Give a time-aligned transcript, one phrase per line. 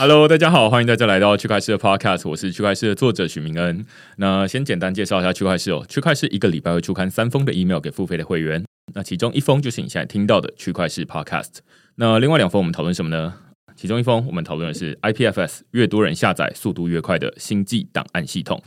[0.00, 3.84] Hello，大家好，欢迎大家来到区块链的 Podcast，我是区块链的作者许明恩。
[4.16, 11.58] 那先简单介绍一下区块链哦，区块链一个礼拜会出刊三封的 email 给付费的会员，那其中一封就是你现在听到的区块链 Podcast，
[11.96, 13.34] 那另外两封我们讨论什么呢？
[13.76, 18.62] 其中一封我们讨论的是 IPFS，越多人下载，速度越快的星际档案系统。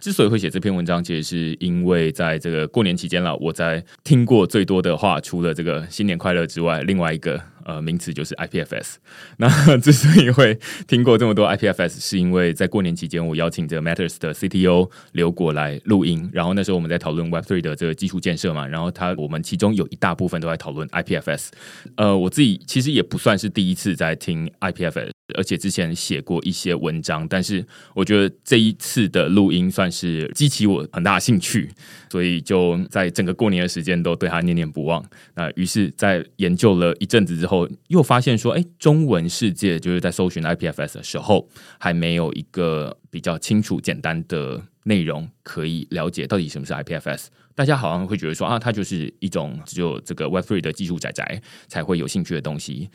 [0.00, 7.40] 之所以会写这篇文章，其实是因为在这个过年期间了，我在听过最多的话，除了这个新年快乐之外，另外一个。
[7.64, 8.94] 呃，名词就是 IPFS。
[9.36, 9.46] 那
[9.76, 16.30] 之所以会听过这么多 IPFS，是因为在过年期间，我邀请这个 Matters 的 CTO 刘果来录音。
[16.32, 21.48] 然后那时候我们在讨论 Web3 的这个基础建设嘛，然后他我们其中有一大部分都在讨论 IPFS。
[21.96, 31.70] 呃，我自己其实也不算是第一次在听 IPFS，而且之前写过一些文章，但是我觉得这一次的录音算是激起我很大的兴趣，
[32.10, 35.04] 所以就在整个过年的时间都对他念念不忘。
[35.34, 37.68] 那于是，在研究了一阵子之后。
[37.88, 47.26] 又发现说，哎，中文世界就是在搜寻 IPFS 的时候，还没有一个比较清楚、简单的内容可以了解到底什么是 IPFS。
[47.54, 52.88] 大家好像会觉得说，啊，它就是一种只有这个 Web3 的技术宅宅才会有兴趣的东西。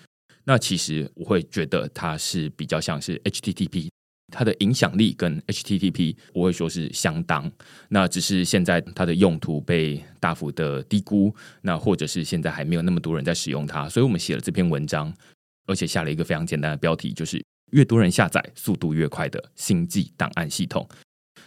[0.46, 3.90] 那其实我会觉得它是比较像是 HTTP。
[4.32, 7.52] 它的影响力跟 HTTP 我会说是相当，
[7.90, 15.14] 那只是现在它的用途被大幅的低估，那或者是现在还没有那么多人在使用它，所以我们写了这篇文章，
[15.68, 17.44] 而且下了一个非常简单的标题，就是
[17.74, 20.88] 越多人下载，速度越快的星际档案系统。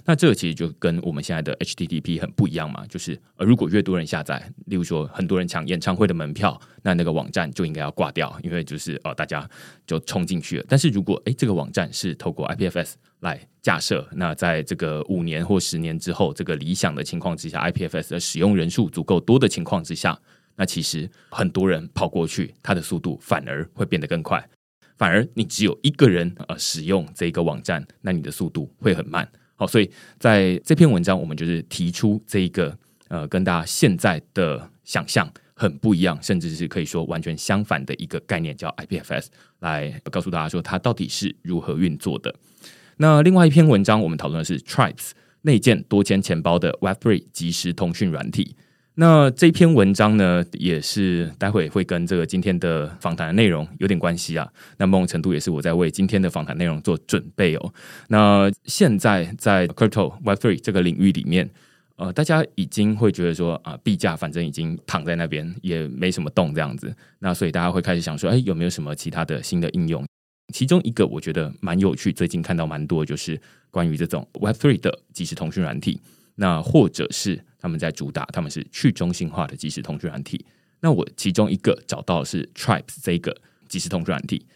[0.07, 9.49] 那这个其实就跟我们现在的 HTTP 很不一样嘛，就是呃，如果越多人下载，例如说很多人抢演唱会的门票，那那个网站就应该要挂掉，因为就是呃大家
[9.85, 10.65] 就冲进去了。
[10.69, 20.17] 但是如果诶这个网站是透过 IPFS 来架设，那在这个五年或十年之后，这个理想的情况之下，IPFS 的使用人数足够多的情况之下，
[20.55, 24.49] 那其实很多人跑过去，它的速度反而会变得更快。
[24.97, 29.29] 反而你只有一个人呃使用这个网站，那你的速度会很慢。
[29.57, 32.77] 好，所以在这篇文章，我们就是提出这一个
[33.09, 39.27] 呃，跟大家现在的想象很不一样，甚至是可以说完全相反的一个概念，叫 IPFS，
[39.61, 42.35] 来告诉大家说它到底是如何运作的。
[42.99, 45.11] 那另外一篇文章，我们讨论的是 Tripes
[45.43, 48.57] 内建多签钱包的 Web3 即时通讯软体。
[48.99, 54.51] 那这篇文章呢，也是待会会跟这个今天的访谈的内容有点关系啊。
[54.79, 57.75] 那某种程度也是我在为今天的访谈内容做准备哦。
[58.09, 61.51] 那现在在 Crypto Web3 这个领域里面，
[61.97, 66.91] 呃，大家已经会觉得说啊，币价反正已经躺在那边，也没什么动这样子。
[67.19, 70.03] 那所以大家会开始想说，哎，有没有什么其他的新的应用？
[70.55, 73.39] 其中一个我觉得蛮有趣，最近看到蛮多，就是
[73.71, 76.01] 关于这种 Web3 的即时通讯软体。
[76.39, 80.47] 那或者是他们在主打，他们是去中心化的即时通讯软体。
[80.79, 83.37] 那我其中一个找到的是 Tripes 这个
[83.69, 84.47] 即时通讯软体。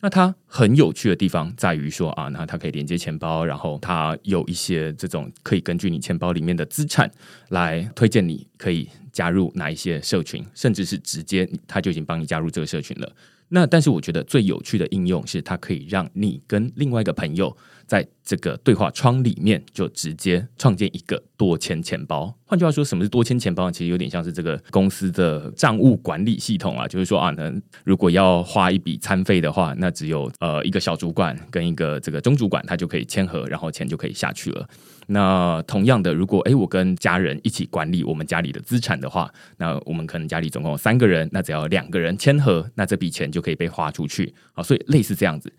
[0.00, 7.10] 那它很有趣的地方在于说啊，那它可以连接钱包，然后它有一些这种可以根据你钱包里面的资产
[7.48, 13.12] 来推荐你可以加入哪一些社群，甚至是直接它就已经帮你加入这个社群了。
[13.48, 17.56] 那但是我觉得最有趣的应用是它可以让你跟另外一个朋友。
[17.86, 22.34] 在这个对话窗里面，就直接创建一个多签钱包。
[22.46, 23.70] 换句话说，什么是多签钱包？
[23.70, 26.86] 其实有点像是这个公司的账务管理系统啊。
[26.86, 34.68] 就是说啊，能，如果要花一笔餐费的话，那只有呃一个小主管跟一个这个中主管，他就可以签合，然后钱就可以下去了。
[35.06, 44.32] 那同样的，如果诶我跟家人一起管理我们家里的资产的话，那我们可能家里总共有三个人，那只要两个人签合，那这笔钱就可以被花出去。
[44.52, 45.52] 好，所以类似这样子。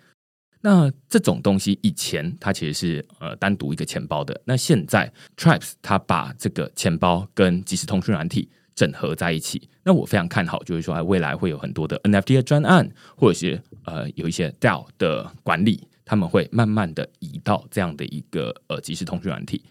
[0.67, 19.63] 那这种东西以前它其实是呃单独一个钱包的，那现在 Tripes 它把这个钱包跟即时通讯软体整合在一起，那我非常看好，就是说未来会有很多的 NFT 的专案，或者是呃有一些 DAO 的管理，他们会慢慢的移到这样的一个呃即时通讯软体。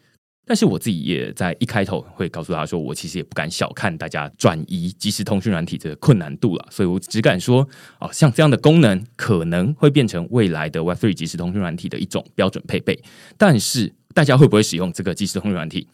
[0.46, 7.66] 但是我自己也在一开头会告诉他说，我其实也不敢小看大家转移即时通讯软体这个困难度了，所以我只敢说，
[7.98, 13.02] 哦，像这样的功能可能会变成未来的 Web3 即时通讯软体的一种标准配备。
[13.38, 15.88] 但是大家会不会使用这个即时通讯软体，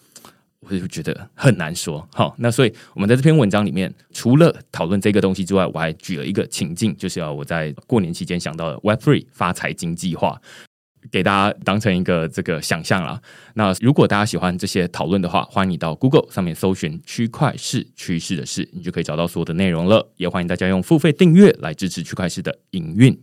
[0.59, 2.07] 我就觉得很难说。
[2.13, 10.41] 好，那所以我们在这篇文章里面，除了讨论这个东西之外，我还举了一个情境，就是要我在过年期间想到的 Web3 发财金计划。
[11.11, 13.21] 给大家当成一个这个想象啦。
[13.55, 20.13] 那如果大家喜欢这些讨论的话，欢迎你到 Google 上面搜寻“区块式趋势的事”，你就可以找到所有的内容了。
[20.17, 23.19] 也欢迎大家用付费订阅来支持区块式的营运。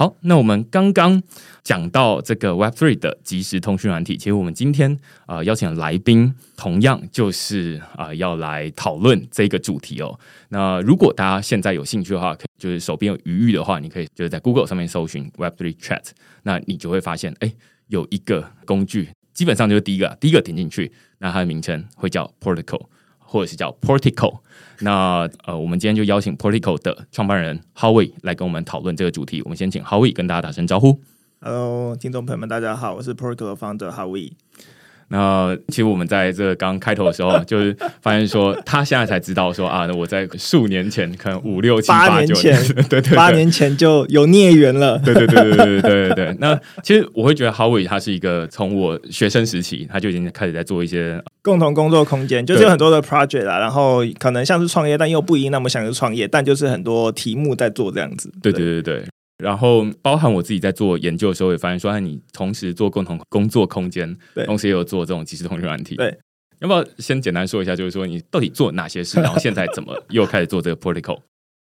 [0.00, 1.22] 好，那我们刚刚
[1.62, 10.18] 讲到这个 Web3 的即时通讯软体，其实我们今天啊、邀请来宾，同样就是啊、要来讨论这个主题哦。
[10.48, 16.04] 那如果大家现在有兴趣的话，就是手边有余裕的话，你可以就是在 Google 上面搜寻 Web3 Chat，
[16.44, 17.52] 那你就会发现，哎，
[17.88, 22.86] 有一个工具，基本上就是第一个，第一个点进去，那它的名称会叫 Portico。
[23.30, 24.40] 或者是叫 Portico，
[24.80, 29.40] 那呃，我们今天就邀请 Portico 的创办人 Howie 来跟我们讨论这个主题。
[29.44, 31.00] 我们先请 Howie 跟大家打声招呼。
[31.40, 34.32] Hello，听众朋友们，大家好，我是 Portico 的 founder Howie。
[35.12, 42.56] 那其实我们在这个刚开头的时候，就是发现说，他现在才知道说啊，那我在数年前，可能五六七八九年，
[42.88, 44.96] 对对对，八年前就有孽缘了。
[44.98, 46.36] 对对对对对对对对。
[46.38, 58.32] 那其实我会觉得 Howie 他是一个从我学生时期他就已经开始在做一些共同工作空间，就是有很多的 project 啦，然后可能像是创业，但又不一定那么想去创业，但就是很多题目在做这样子。
[58.40, 59.04] 对对对对。
[59.40, 64.16] 然后，包含我自己在做研究的时候，也发现说，你同时做共同工作空间，
[64.46, 66.16] 同时也有做这种即时通讯软体，对。
[66.60, 71.18] 要不要先简单说一下，就是说你到底做哪些事，然后现在怎么又开始做这个 Portico？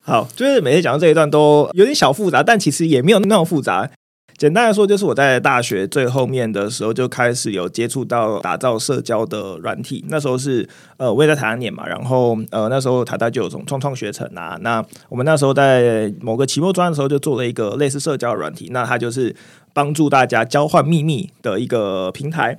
[0.05, 3.91] 好，就是每次讲到这一段都有点小复杂，但其实也没有那么复杂。
[4.37, 10.05] 简单来说，就是我在大学最后面的时候就开始有接触到打造社交的软体。
[10.09, 14.59] 那时候是呃，我也在台大念嘛，然后呃，那时候台大就有种创创学程啊。
[14.61, 18.69] 那我们那时候在某个期末专的时候，就做了一个类似社交的软体。
[18.73, 19.35] 那它就是
[19.73, 22.59] 帮助大家交换秘密的一个平台。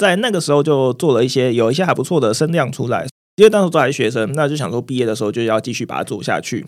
[0.00, 3.06] 在那个时候就做了一些有一些还不错的声量出来，
[3.36, 6.64] 因为当时都还是学生，那就想说毕业的时候就要继续把它做下去。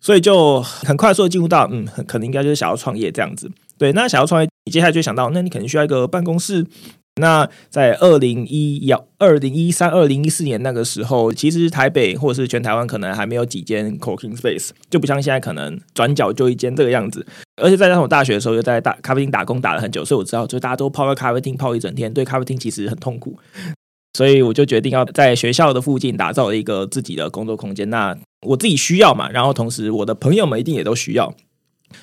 [0.00, 3.48] 所以就很快速的进入到嗯，可能应该就是想要创业这样子。
[3.78, 6.66] 对，那想要创业，你接下来就想到，那你可能需要一个办公室。
[7.20, 17.24] 那在二零一幺、二零一三、二零一四年那个时候，其实台北或者是全台湾可能还没有几间 cooking space，就不像现在可能转角就一间这个样子。
[17.62, 23.38] 而且再加上我大学的时候又在大咖啡厅打工打了很久，所以我知道，就大家都泡在咖啡厅泡一整天，对咖啡厅其实很痛苦。
[24.14, 27.88] 所以我就决定要在学校的附近打造一个自己的工作空间。
[27.90, 31.32] 那我自己需要嘛，然后同时我的朋友们一定也都需要，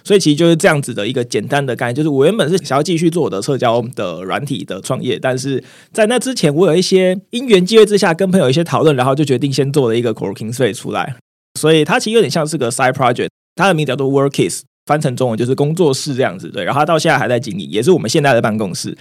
[0.04, 1.96] 所以其实就是这样子的一个简单的概念。
[1.96, 11.16] 就是我原本是想要继续做我的社交的软体的创业，但是在那之前，我有一些因缘机会之下跟朋友一些讨论，然后就决定先做了一个 Corking space 出来。
[11.60, 16.50] 所以它其实有点像是个 side project，它的名字叫做 Workies，翻成中文就是工作室这样子。
[16.50, 18.98] 对，然后它到现在还在经营，也是我们现在的办公室。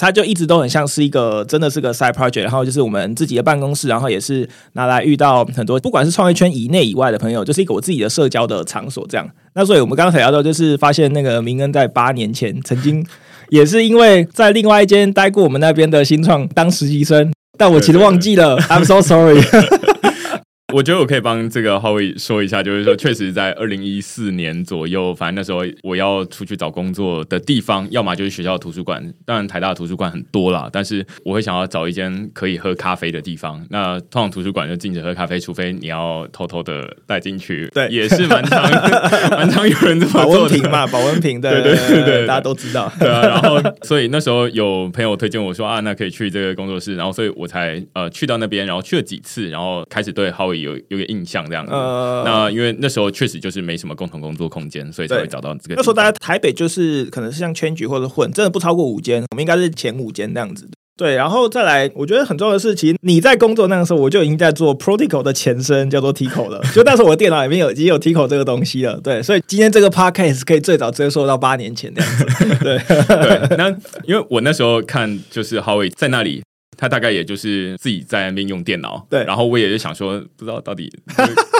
[0.00, 9.28] 它就一直都很像是一个，真的是个 side project，然后就是我们自己的办公室，然后也是拿来遇到很多不管是创业圈以内以外的朋友，就是一个我自己的社交的场所这样。
[9.54, 13.06] 那所以我们刚刚才聊到，就是发现那个明恩在八年前曾经
[13.50, 19.40] 也是因为在另外一间待过我们那边的新创当实习生，但我其实忘记了，I'm so sorry。
[20.74, 33.64] 我觉得我可以帮这个 Howie 说一下，就是说，确实在二零一四年左右，反正那时候我要出去找工作的地方，要么就是学校图书馆，当然台大的图书馆很多啦，但是我会想要找一间可以喝咖啡的地方。
[33.70, 37.68] 那通常图书馆就禁止喝咖啡，除非你要偷偷的带进去。
[37.72, 38.60] 对，也是蛮常
[39.30, 40.24] 蛮常有人这么做的。
[40.24, 42.92] 保温瓶嘛， 保温瓶，对对对对，对，大家都知道。
[42.98, 55.74] 对啊，然后所以那时候有朋友推荐我说啊，那可以去这个工作室，然后所以我才呃去到那边，然后去了几次，然后开始对 Howie 有有个印象这样子，呃，那因为那时候确实就是没什么共同工作空间，所以才会找到这个。
[55.76, 60.68] 那时候大家台北就是可能是像圈局或者混，真的不超过五间，我们应该是前五间这样子。
[60.96, 66.60] 对，然后再来，我觉得很重要的是，其实你在工作那个时候，我就已经在做 Portico 的前身，叫做 Tico 了。
[66.72, 69.00] 就那时候我的电脑里面有已经有 Tico 这个东西了。
[69.00, 72.24] 对，所以今天这个 Podcast 可以最早追溯到八年前的样子。
[72.62, 73.68] 对对，那
[74.04, 76.42] 因为我那时候看就是 Howie 在那里。
[76.76, 80.92] 他大概也就是自己在那边用电脑，对，然后我也就想说，不知道到底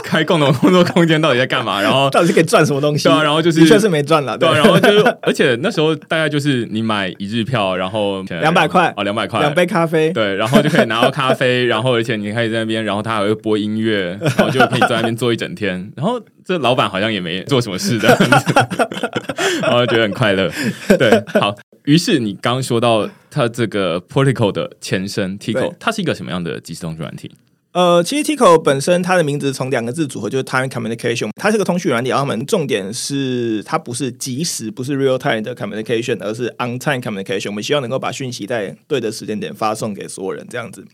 [0.04, 3.04] 开共同工作空间到底在干嘛，然后 到底是可以赚什么东西？
[3.08, 8.92] 对啊，然后就是确实没赚了，对，然后就是，而且那时候大概就是你买一日票，然后两百块。
[8.96, 18.08] 哦，两百块，两杯咖啡，对，然后就可以拿到咖啡，然后而且你可以在那边，然后他还会播音乐， 然后就可以在那边坐一整天，然后这老板好像也没做什么事的，
[19.62, 20.50] 然后觉得很快乐，
[20.98, 21.54] 对，好。
[21.84, 27.30] 于是你刚刚说到它这个 Protocol 的前身 Tico，它是一个什么样的即时通讯软体？
[27.72, 32.10] 呃，其实 Tico 本身它的名字从两个字组合，就是 Time Communication，它是个通讯软体。
[32.10, 37.48] 然后我们重点是它不是即时，不是 Real Time 的 Communication，而是 On Time Communication。
[37.48, 40.86] 我们希望能够把讯息在对的时间点发送给所有人，这样子。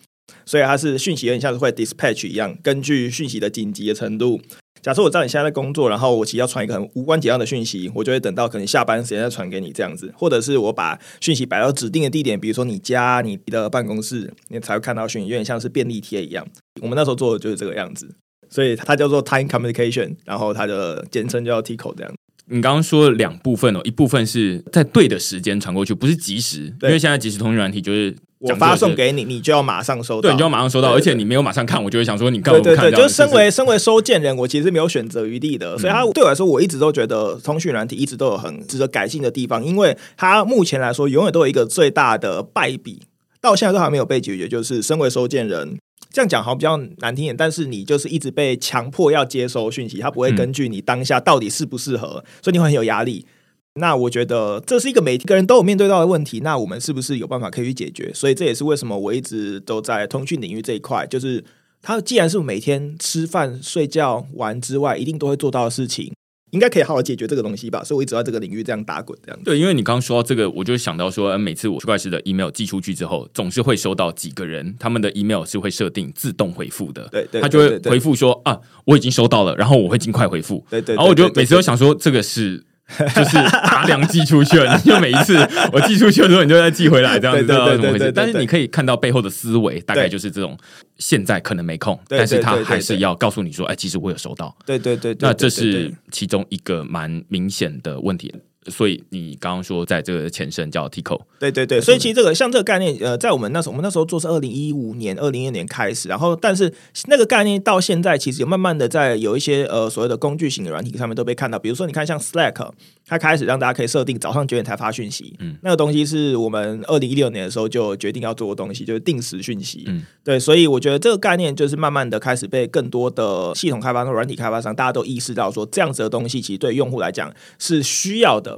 [0.46, 4.40] 所以它是讯息有点像是会 Dispatch 一样，根据讯息的紧急的程度。
[4.82, 16.46] 假设我知道你现在在工作，然后我其实要传一个很无关紧要的讯息，我就会等到可能下班时间再传给你这样子，或者是我把讯息摆到指定的地点，比如说你家、你的办公室，你才会看到讯息，有点像是便利贴一样。
[16.80, 18.08] 我们那时候做的就是这个样子，
[18.48, 22.12] 所以它叫做 Time Communication，然后它的简称叫 Tico 这样。
[22.46, 28.16] 你刚刚说了两部分哦，一部分是在对的时间传过去，不是即时，因为现在即时通讯软体就是。
[28.40, 30.22] 我发送给你，你就要马上收到。
[30.22, 32.76] 对，你就要马上收到，而且你没有马上看，我就会想说你干嘛不看？
[32.76, 35.76] 对对对，就是身为身为收件人，我其实是没有选择余地的。
[35.76, 43.02] 所以，他对我来说，我一直都觉得通讯软体一直都有很值得改进的地方，因为它目前来说，永远都有一个最大的败笔，
[43.42, 45.76] 到现在都还没有被解决，就是身为收件人，
[46.10, 53.26] 这样讲好像比较难听点，但是你就是一直被强迫要接收讯息，它不会根据你当下到底适不适合，所以你会很有压力。
[53.74, 56.40] 那我觉得这是一个每个人都有面对到的问题。
[56.40, 58.10] 那我们是不是有办法可以去解决？
[58.12, 61.44] 所以这也是为什么我一直都在通讯领域这一块，就是
[61.80, 66.12] 它既然是每天吃饭、睡觉、玩之外，一定都会做到的事情，
[66.50, 67.84] 应该可以好好解决这个东西吧。
[67.84, 69.40] 所以我一直在这个领域这样打滚，这样。
[69.44, 77.08] 对，因为你刚刚说到这个，我就想到说，每次我区块链的 email 寄出去之后，总是会收到几个人，他们的 email 是会设定自动回复的。
[77.12, 80.66] 对，对，他就会回复说啊，我已经收到了，然后我会尽快回复。
[80.68, 82.64] 对，对，对，对，对，对，然后我就每次都想说，这个是。
[83.14, 85.36] 就是大量寄出去了，你就每一次
[85.72, 88.12] 我寄出去的时候，你就再寄回来，这样子，知道怎么回事？
[88.12, 90.56] 但是你可以看到背后的思维，大概就是这种。
[90.98, 94.54] 现在可能没空，但是他还是要告诉你说，哎，其实我有收到。
[94.66, 98.34] 对对对，那这是其中一个蛮明显的问题。
[98.66, 106.70] 所以你刚刚说，在这个前身叫 Tico，对对对，所以其实这个像这个概念，呃，在我们那时候，我们那时候做是二零一五年、二零一六年开始，然后但是
[107.06, 112.70] 那个概念到现在，其实有慢慢的在有一些呃所谓的工具型的软体上面都被看到，比如说你看像 Slack，
[113.06, 128.49] 它开始让大家可以设定早上九点才发讯息，嗯，那个东西是我们二零一六年的时候就决定要做的东西，就是定时讯息，嗯，对，所以我觉得这个概念就是慢慢的开始被更多的系统开发商、软体开发商，大家都意识到说，这样子的东西其实对用户来讲是需要的。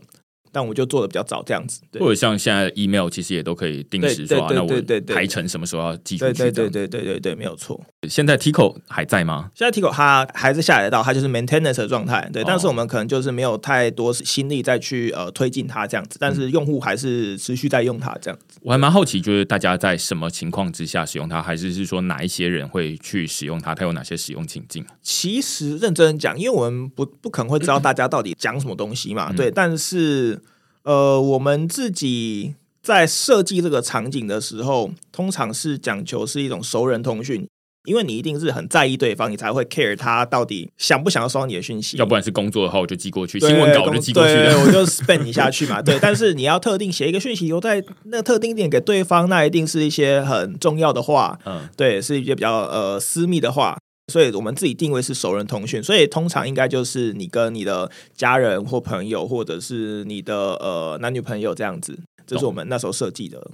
[0.53, 4.71] 但我就做的比较早，这样子，或者像现在 email 其实也都可以定时说，那我
[5.07, 6.33] 排程什么时候要寄出去？
[6.35, 7.81] 对对对对对对，没有错。
[8.09, 9.51] 现在 Tico 还在吗？
[9.55, 12.29] 现在 Tico 它还是下载到，它就是 maintenance 的状态。
[12.33, 18.59] 对，但是我们可能就是没有太多心力再去呃推进它这样子，但是用户还是持续在用它这样子。
[18.61, 23.75] 我还蛮好奇，就是大家在什么情况之下使用它，还是是说哪一些人会去使用它？
[23.75, 24.85] 它有哪些使用情境？
[25.01, 30.42] 其实认真讲，因为我们不不可能会知道大家到底讲什么东西嘛，对，但是。
[30.85, 37.47] 呃，我们自己在设计这个场景的时候，通常是讲求是一种熟人通讯，
[37.85, 41.97] 因为你一定是很在意对方，你才会 care 他到底想不想要收到你的讯息。
[41.97, 45.81] 要不然是工作的话，我就寄过去；新闻稿就寄过去，我就 spam 你下去嘛。
[45.83, 53.79] 对，但是你要特定写一个讯息留在那个特定点给对方，那一定是一些很重要的话，嗯，对，是一些比较呃私密的话。
[54.13, 63.51] 所以我们自己定位是熟人通讯，所以通常应该就是你跟你的家人或朋友，或者是你的呃男女朋友这样子，这是我们那时候设计的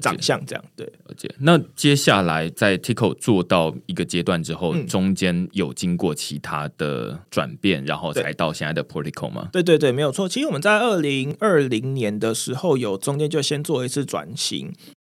[0.00, 0.86] 长相，这样对。
[0.86, 1.30] 了解。
[1.40, 9.48] 那接下来在 Tico 做到一个阶段之后，嗯、中间有经过其他的转变，然后才到现在的 Protocol 吗？
[9.52, 10.28] 对对对，没有错。
[10.28, 14.72] 其实我们在二零二零年的时候，有中间就先做一次转型。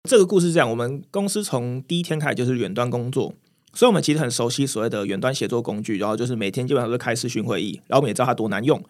[0.10, 3.36] 这个故事是这样，我们公司从第一天开始就是远端工作。
[3.74, 8.82] 所以，我们其实很熟悉所谓的远端协作工具，然后就是每天基本上都开视讯会议，然后我们也知道它多难用。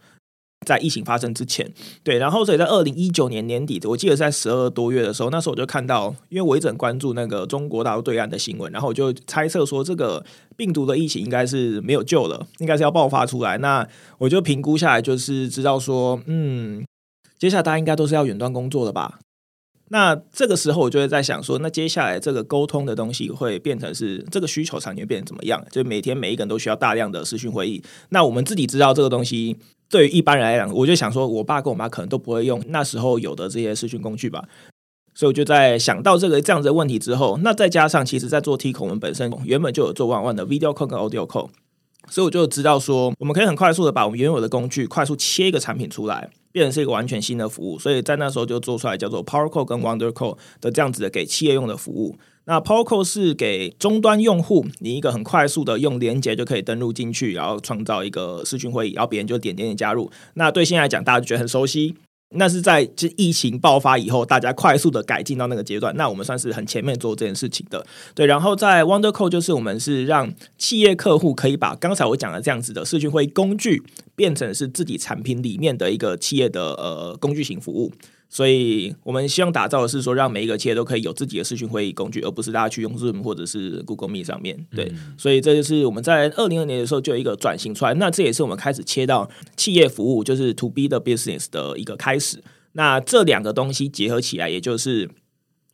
[0.64, 1.68] 在疫情发生之前，
[2.04, 10.24] 对，然后所以在二零一九年年底，我记得在十二多月的时候，那时候我就看到，因为我一直很关注那个中国大陆对岸的新闻，然后我就猜测说，这个
[10.56, 13.58] 病毒的疫情应该是没有救了，应该是要爆发出来。
[13.58, 13.88] 那
[14.20, 16.86] 我就评估下来，就是知道说，嗯，
[17.40, 19.18] 接下来大家应该都是要远端工作的吧。
[19.94, 25.62] 那这个时候，我就会在想说，那接下来这个沟通的东西会变成是这个需求场景变成怎么样？
[25.70, 27.84] 就每天每一个人都需要大量的视讯会议。
[28.10, 29.58] 那我们自己知道这个东西，
[29.90, 34.46] 对于一般人来讲，我就想说，我爸跟我妈可能都不会用那时候有的这些视讯工具吧。
[35.14, 41.50] 所以我就在想到这个这样子的问题之后，那再加上其实在做 T 口，我们本身原本就有做万万的 Video call 跟 Audio call，
[42.10, 47.80] 所以我就知道说，我们可以很快速的把我们原有的工具快速切一个产品出来，变成是一个完全新的服务。
[47.80, 52.18] 所以在那时候就做出来叫做 PowerCall 跟 WonderCall 的这样子的给企业用的服务。
[52.46, 60.12] 那 PowerCall 是给终端用户，你一个很快速的用连接就可以登录进去，然后创造一个视讯会议，然后别人就点点点加入。
[60.34, 61.96] 那对现在来讲，大家就觉得很熟悉。
[62.34, 65.96] 那是在这疫情爆发以后，大家快速的改进到那个阶段。
[65.96, 67.86] 那我们算是很前面做这件事情的，
[68.16, 68.26] 对。
[68.26, 73.84] 然后在 Wonder Code 就是我们是让企业客户可以把刚才我讲的这样子的视讯会工具
[74.16, 77.92] 变成是自己产品里面的一个企业的呃工具型服务。
[78.34, 84.66] 所以我们希望打造的是说，让每一个企业都可以有自己的视讯会议工具，而不是大家去用 Zoom 或者是 Google Meet 上面。
[84.74, 87.94] 对，嗯、所以这就是我们在二零二年的时候就有一个转型出来。
[87.96, 92.42] 那这也是我们开始切到企业服务，就是 To B 的 Business 的一个开始。
[92.72, 95.10] 那这两个东西结合起来，也就是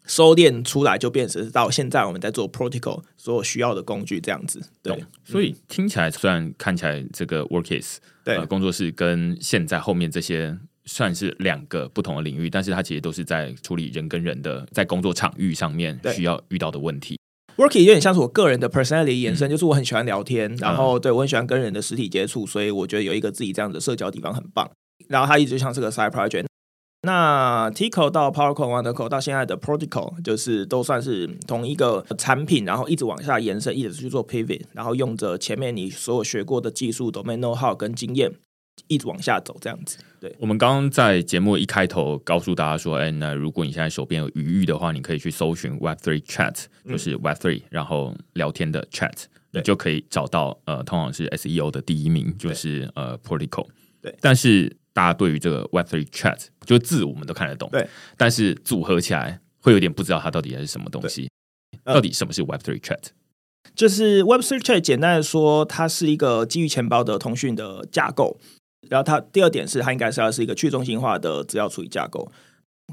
[0.07, 4.63] 收敛出来，就变成到现在我们在做 Protocol 所有需要的工具这样子。
[4.81, 10.57] 对，所以听起来虽然看起来这个 Workcase 对、呃、工作室跟现在后面这些。
[10.87, 17.19] 算是两个不同的领域，但是它其实都是在处理人跟人的在工作场域上面需要遇到的问题。
[17.57, 24.69] Worky 有点像是我个人的 personality 延伸，嗯、就是我很喜欢聊天，然后对我很喜欢跟人的实体接触，所以我觉得有一个自己这样的社交地方很棒。
[25.07, 26.45] 然后它一直像是个 side project。
[27.03, 38.33] 那 T-Code 到 PowerCode、WonderCode 到现在的 Protocol，就是都算是同一个产品，然后一直往下延伸，一直去做 pivot，然后用着前面你所有学过的技术、domain know-how 跟经验。
[38.87, 39.97] 一直往下走，这样子。
[40.19, 53.67] 对，我们刚刚在节目一开头告诉大家说，哎，那如果你现在手边有余裕的话，你可以去搜寻 Web Three Chat，就是 Web Three，然后聊天的 Chat，你就可以找到呃，通常是 SEO 的第一名，就是呃 Protocol。
[54.01, 61.29] 对，但是大家对于这个 Web Three Chat，就字我们都看得懂，对，但是组合起来会有点不知道它到底是什么东西。
[61.83, 63.09] 到底什么是 Web Three Chat？
[63.75, 68.39] 就是 Web3 Chat，简单的说，它是一个基于钱包的通讯的架构。
[68.89, 72.31] 然后它第二点是，它应该是要是一个去中心化的资料处理架构。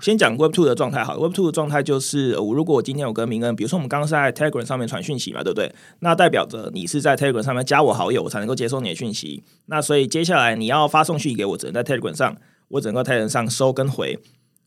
[0.00, 5.72] 先讲 Web Two 的状态好，Web Two 的状态就是，我如果我今天有跟明恩，比如说我们刚刚是在 Telegram 上面传讯息嘛，对不对？
[6.00, 9.44] 那代表着你是在 Telegram 上面加我好友，我才能够接收你的讯息。
[9.66, 12.36] 那所以接下来你要发送讯息给我，只能在 Telegram 上，
[12.68, 14.18] 我只能够在 Telegram 上收跟回。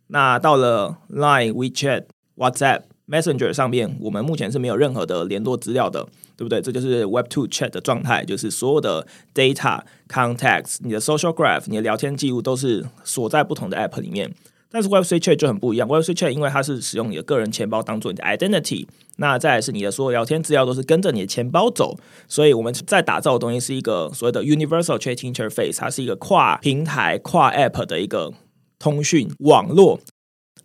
[0.07, 2.05] 那到了 Line、WeChat、
[2.37, 2.83] WhatsApp。
[3.07, 6.61] Messenger 上面，我们目前是没有任何的联络资料的，对不对？
[6.61, 14.33] 这就是 Web2 Chat 的状态，就是所有的 data、contacts、你的 social graph、你的聊天记录都是锁在不同的 app 里面。
[14.69, 28.33] 但是 Web3 Chat 就很不一样，Web3 Chat 因为它是使用你的个人钱包当做你的 identity，那再是你的所有聊天资料都是跟着你的钱包走，所以我们在打造的东西是一个所谓的 Universal Chat Interface，它是一个跨平台、跨 app 的一个
[28.77, 30.01] 通讯网络。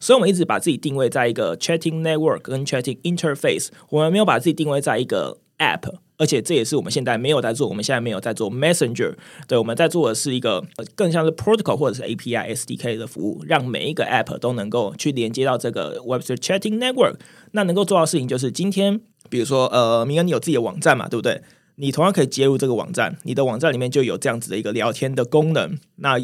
[0.01, 7.69] 所以，我们一直把自己定位在一个 chatting network 跟 chatting interface，我们没有把自己定位在一个 app，而且这也是我们现在没有在做。
[7.69, 9.15] 我们现在没有在做 messenger，
[9.47, 17.17] 对，我们在做的是一个更像是 protocol 或者是 API SDK 的服务，让每一个 app 都能够去连接到这个 Web3 chatting network。
[17.53, 19.01] 那能够做到的事情就是，今天
[19.31, 21.43] 比如说，呃，明恩你有自己的网站嘛，对不对？
[21.77, 25.79] 你同样可以接入这个网站，你的网站里面就有这样子的一个聊天的功能。
[25.97, 26.19] 那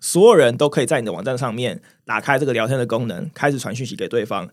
[0.00, 4.48] 所有人都可以在你的网站上面打开这个聊天的功能，开始传讯息给对方。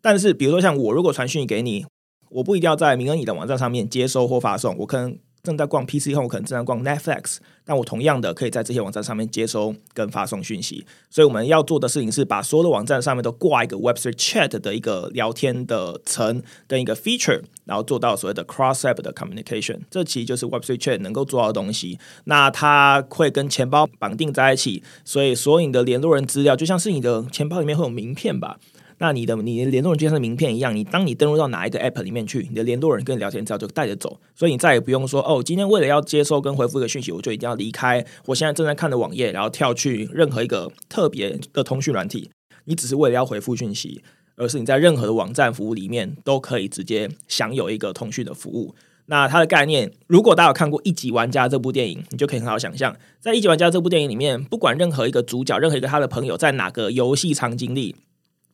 [0.00, 1.86] 但是，比如说像我，如果传讯息给你，
[2.30, 5.18] 我不一定要在明恩你的网站上面接收或发送，我可能。
[5.42, 10.84] 正在逛 PC 后，我可能正在逛 Netflix，但我同样的可以在这些网站上面接收跟发送讯息。
[11.08, 19.80] 所以我们要做的事情是把所有的网站上面都挂一个 Website Chat 的一个聊天的层跟一个 feature，然后做到所谓的 Cross App 的 communication。
[19.90, 21.98] 这其实就是 Website Chat 能够做到的东西。
[22.24, 28.58] 那它会跟钱包绑定在一起，所以所有你的联络人资料就像是你的钱包里面会有名片吧。
[29.02, 42.30] 那你的你的联络人就像是名片一样，你当你登录到哪一个 app 里面去，你的联络人跟你聊天资料就带着走，所以你再也不用说哦，今天为了要接收跟回复一个讯息，我就一定要离开我现在正在看的网页，然后跳去任何一个特别的通讯软体。
[42.66, 44.02] 你只是为了要回复讯息，
[44.36, 48.74] 而是你在任何的网站服务里面都可以直接享有一个通讯的服务。
[49.06, 57.96] 那它的概念，如果大家有看过《一级玩家》这部电影，你就可以很好想象，在《一级玩家》这部电影里面，不管任何一个主角，任何一个他的朋友在哪个游戏场景里。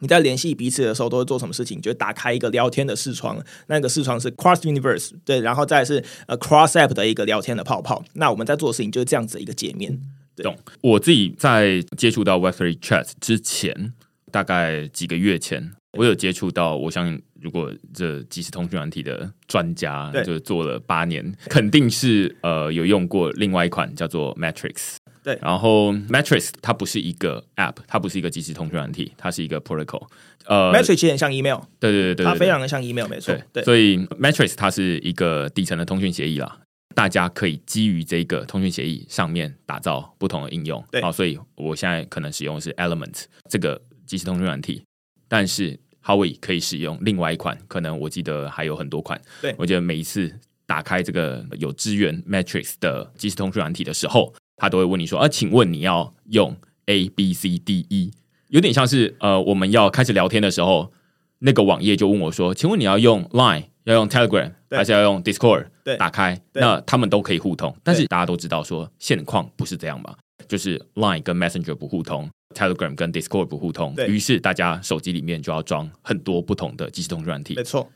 [0.01, 1.81] 你在联系彼此的时候都会做什么事情？
[1.81, 8.05] 就打开一个聊天的视窗，那个视窗是 Cross Universe，对，然后再是呃 Cross App 的一个聊天的泡泡。
[8.15, 9.99] 那我们在做的事情就是这样子一个界面。
[10.37, 10.55] 懂。
[10.83, 13.95] 我自己在接触到 Web3 Chat 之前，
[14.31, 16.77] 大概几个月前，我有接触到。
[16.77, 24.97] 我相信，如果这即时通讯软体的专家，就做了八年，肯定是呃有用过另外一款叫做 Matrix。
[25.23, 30.07] 对，然后 Matrix 它不是一个 App，它不是一个即时通讯软体，它是一个 Protocol。
[30.45, 33.35] 呃，Matrix 有点像 email，对对对对，它非常的像 email，没错。
[33.35, 36.61] 对，对所以 Matrix 它是一个底层的通讯协议啦，
[36.95, 40.85] 大家可以基于这个通讯协议上面打造不同的应用。
[40.93, 44.85] 对，好，所以我现在可能使用的是 Element 这个即时通讯软体，
[45.27, 45.77] 但是
[46.07, 49.21] Howie 可以使用另外一款，可能我记得还有很多款。
[49.43, 50.33] 对，我觉得每一次
[50.65, 58.13] 打开这个有支援 Matrix 的即时通讯软体的时候，他都会问你说：“啊，请问你要用 A B C D E？”
[58.49, 60.93] 有点像是呃，我们要开始聊天的时候。
[61.39, 65.67] 那个网页就问我说：“请问你要用 Line，要用 Telegram，还是要用 Discord？
[65.85, 67.77] 对，打开，那他们都可以互通。
[67.85, 70.17] 但是大家都知道说现况不是这样嘛，
[70.49, 73.95] 就是 Line 跟 Messenger 不互通，Telegram 跟 Discord 不互通。
[74.09, 77.55] 于是大家手机里面就要装很多不同的即时通讯软体。
[77.55, 77.89] 没错，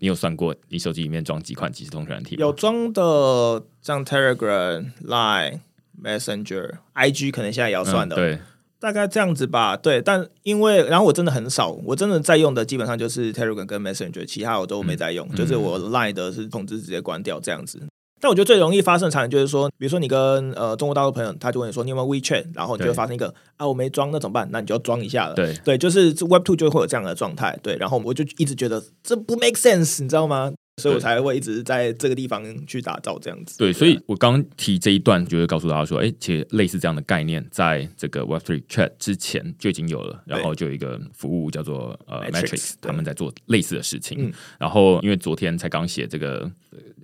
[0.00, 2.36] 你有算过你手机里面装几款即时通讯软体？
[2.38, 5.60] 有装的像 Telegram、Line、
[6.02, 8.16] Messenger、IG，可能现在也要算的。
[8.16, 8.38] 嗯、对。
[8.80, 17.78] 大概这样子吧，对，但因为然后我真的很少，我真的在用的基本上就是 Telegram 跟 Messenger，其他我都没在用，嗯、就是我 Line 的是通知直接关掉这样子。
[18.20, 24.46] 但我觉得最容易发生的场景就是说，比如说你跟呃中国大陆朋友，他就问你说你有没有 WeChat，然后你就会发生一个啊我没装，那怎么办？
[24.52, 25.34] 那你就要装一下了。
[25.34, 27.58] 对对，就是 Web Two 就会有这样的状态。
[27.62, 30.52] 对，然后我就一直觉得这不 make sense，你知道吗？
[30.80, 33.58] 所以我才会一直在这个地方去打造这样子。
[33.58, 44.32] 对，所以我刚提这一段，就是告诉大家说，哎，其实类似这样的概念，在这个 Web3 Chat 之前就已经有了，然后就有一个服务叫做呃 Matrix，他们在做类似的事情。
[44.58, 46.50] 然后因为昨天才刚写这个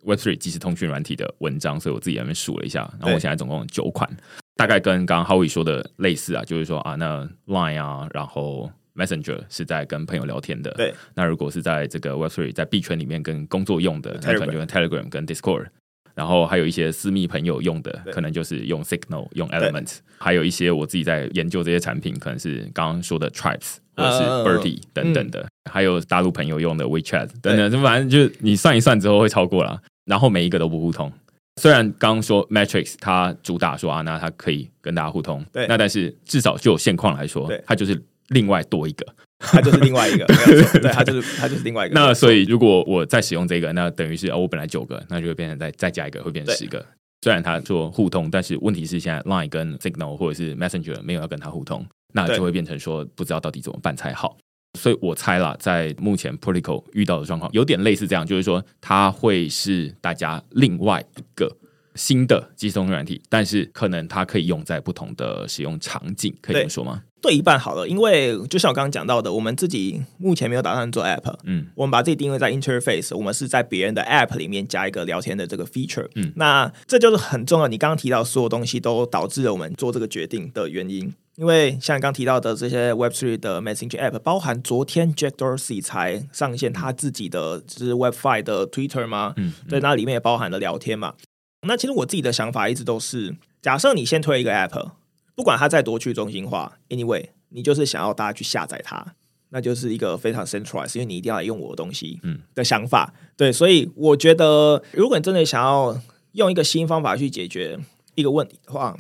[0.05, 4.09] Web3 即时通讯软体的文章，所以我自己在那边数了一下，然后我现在总共有九款，
[4.57, 8.71] 大概跟刚刚 Howie 说的类似啊，就是说啊，那 Line 啊，然后。
[8.97, 10.95] Messenger 是在跟朋友聊天的，对。
[11.15, 15.67] 那如果是在这个 Web3 在币圈里面跟工作用的，那可能就用 Telegram 跟 Discord。
[16.15, 19.99] 然后还有一些私密朋友用的，可能就是用 Signal、用 Element。
[20.17, 25.41] 还有一些我自己在研究这些产品，可能是刚刚说的 Tribes 或者是 Bertie 等等的。
[25.43, 29.79] 嗯、还有大陆朋友用的 WeChat 等等，就反正就你算一算之后会超过了。
[30.07, 31.13] 然后每一个都不互通。
[31.61, 35.67] 虽然刚刚说 Matrix 它主打说啊，那它可以跟大家互通，对。
[35.67, 38.03] 那但是至少就现况来说，它就是。
[38.29, 39.07] 另外多一个，
[39.39, 40.25] 它就是另外一个，
[40.81, 41.95] 对，它就是它就是另外一个。
[41.95, 46.85] 那所以如果我再使用这个，那等于是哦，我本来九个，那就会变成再再加一个，会变成十个。
[47.23, 54.37] 虽然它做互通，但是问题是现在 Line 跟 Signal 或者是 Messenger 没有要跟它互通，那就会变成说不知道到底怎么办才好。
[54.79, 61.51] 所以我猜啦，在目前 Protocol 遇到的状况有点类似这样，就是说它会是大家另外一个
[61.97, 67.03] 新的即时通讯软体，但是可能它可以用在不同的使用场景，可以这么说吗？
[67.23, 77.67] 对一半好了，因为就像我刚刚讲到的，我们自己目前没有打算做 App，嗯，我们把自己定位在 Interface，我们是在别人的 App 里面加一个聊天的这个 feature，嗯，那这就是很重要。
[77.67, 89.35] 你刚刚提到所有东西都导致了我们做这个决定的原因，因为像你刚刚提到的这些 Web3 的 Messaging App，包含昨天 Jack Dorsey 才上线他自己的就是 Web5 的 Twitter 吗？
[89.39, 91.15] 嗯，嗯对，那里面也包含了聊天嘛。
[91.63, 94.93] 那其实我自己的想法一直都是，假设你先推一个 App。
[95.35, 99.15] 不管它再多去中心化，anyway，你就是想要大家去下载它，
[99.51, 103.13] 那就是一个非常 centralized，因为你一定要来用我的东西，嗯，的想法。
[103.15, 106.01] 嗯、对，所以我觉得，如果你真的想要
[106.33, 107.79] 用一个新方法去解决
[108.15, 108.97] 一个问题的话，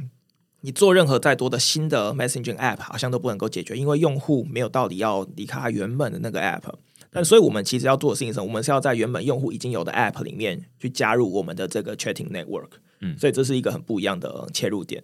[0.60, 6.74] 你做任何再多的新的 messaging app，好像都不能够解决，因为用户没有道理要离开他原本的那个 app。
[7.16, 12.68] 但所以我们其实要做的事情是，我们是要在原本用户已经有的 app 里面去加入我们的这个 chatting network。
[13.00, 15.02] 嗯，所以这是一个很不一样的切入点。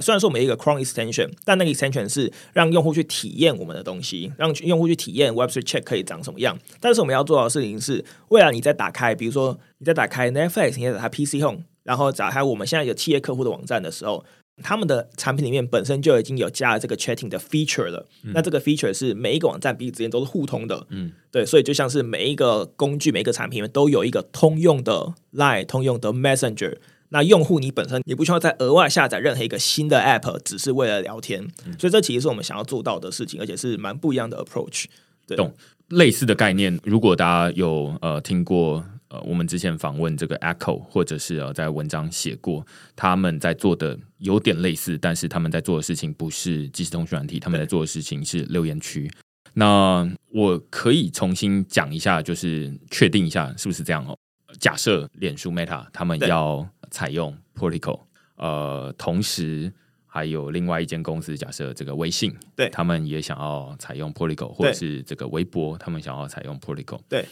[0.00, 6.58] 虽然说我们有一个 Chrome extension，但那个 extension 是让用户去体验我们的东西，让用户去体验 Web3 Check 可以长什么样。
[6.80, 14.22] 但是我们要做到的事情是，未来你在打开，比如说你在打开 Netflix，你在打开 PC Home，然后打开我们现在有企业客户的网站的时候，
[14.62, 18.06] 他们的产品里面本身就已经有加了这个 chatting 的 feature 了。
[18.24, 20.86] 嗯、那这个 feature 是每一个网站彼此之间都是互通的。
[20.90, 26.76] 嗯，对，所以就像是每一个工具、每一个产品里面都有一个通用的 Line、通用的 Messenger。
[27.10, 34.86] 那用户你本身也不需要再额外下载任何一个新的 app，只是为了聊天，嗯、所以这其实是我们想要做到的事情，而且是蛮不一样的 approach。
[35.24, 35.54] 对，懂
[35.90, 49.10] 类似的概念，如果大家有呃听过呃我们之前访问这个 Echo，或者是呃在文章写过，他们在做的有点类似，但是他们在做的事情不是即时通讯软体，他们在做的事情是留言区。
[49.54, 54.16] 那我可以重新讲一下，就是确定一下是不是这样哦。
[54.58, 58.00] 假设脸书 Meta 他们要采用 Protocol，
[58.36, 59.72] 呃，同时
[60.06, 67.26] 还有另外一间公司，假设这个微信，对，他们也想要采用 Protocol，或者是这个微博，他们想要采用 Protocol，对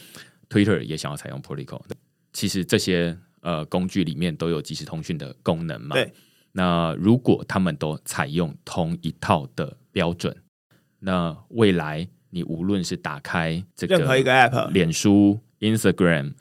[0.49, 1.81] ，Twitter 也想要采用 Protocol。
[2.33, 6.11] 其实这些呃工具里面都有即时通讯的功能嘛，对。
[6.51, 10.35] 那如果他们都采用同一套的标准，
[10.99, 16.33] 那未来你无论是打开这个任何一个 App，脸书、Instagram、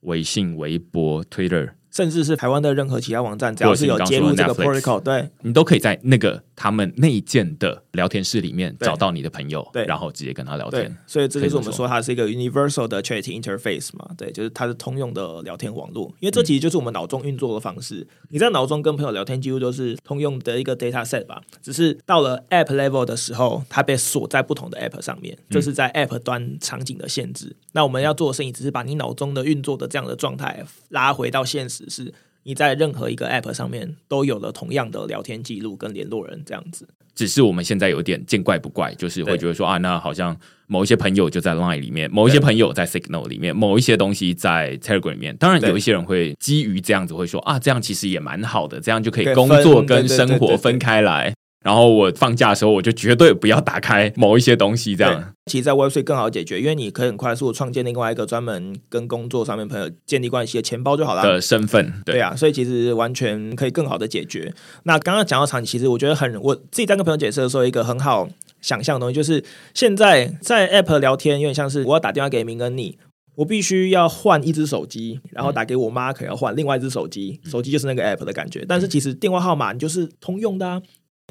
[0.00, 1.72] 微信、微博、Twitter。
[1.90, 10.96] 甚至是台湾的任何其他网站，只要是有接入这个 protocol，对，你都可以在那个他们内建的聊天室里面找到你的朋友，对，然后直接跟他聊天。
[11.08, 16.06] 所以这就是我们说它是一个 universal 的 chat interface 嘛，对，就是它是通用的聊天网络。
[16.20, 27.46] 因为这其实就是我们脑中运作的方式，嗯、你在脑中跟朋友聊天几乎都是通用的一个 data set 吧，只是到了 app level 的时候，它被锁在不同的 app 上面，这是在 app 端场景的限制。
[27.46, 32.14] 嗯、那我们要做的事情，只是把你脑中的运作的这样的状态拉回到现实是。
[32.44, 45.36] 你在任何一个 App 上面都有了同样的聊天记录跟联络人这样子，只是我们现在有点见怪不怪，就是会觉得说啊，那好像某一些朋友就在 Line 里面，某一些朋友在 Signal 里面，某一些东西在 Telegram 里面。
[45.36, 51.34] 当然，有一些人会基于这样子会说啊，这样其实也蛮好的，这样就可以工作跟生活分开来。
[51.62, 55.34] 然后我放假的时候，我就绝对不要打开某一些东西，这样。
[55.46, 61.22] 其实，在 Web3 更好解决，因为你可以很快速创建另外一个专门跟工作上面朋友建立关系的钱包就好了。
[61.22, 64.52] 的身份，对，对啊，所以其实完全可以更好的解决。
[64.84, 68.28] 那刚刚讲到场景，其实我觉得很，我自己在跟朋友解释的时候，一个很好
[68.60, 69.42] 想象的东西就是，
[69.74, 72.98] 现在在 App 聊天，有点像是我要打电话给明恩你，
[73.34, 78.64] 我必须要换一只手机，然后打给我妈，可能要换另外一只手机，手机就是那个 App 的感觉。
[78.68, 80.80] 但是其实电话号码你就是通用的啊。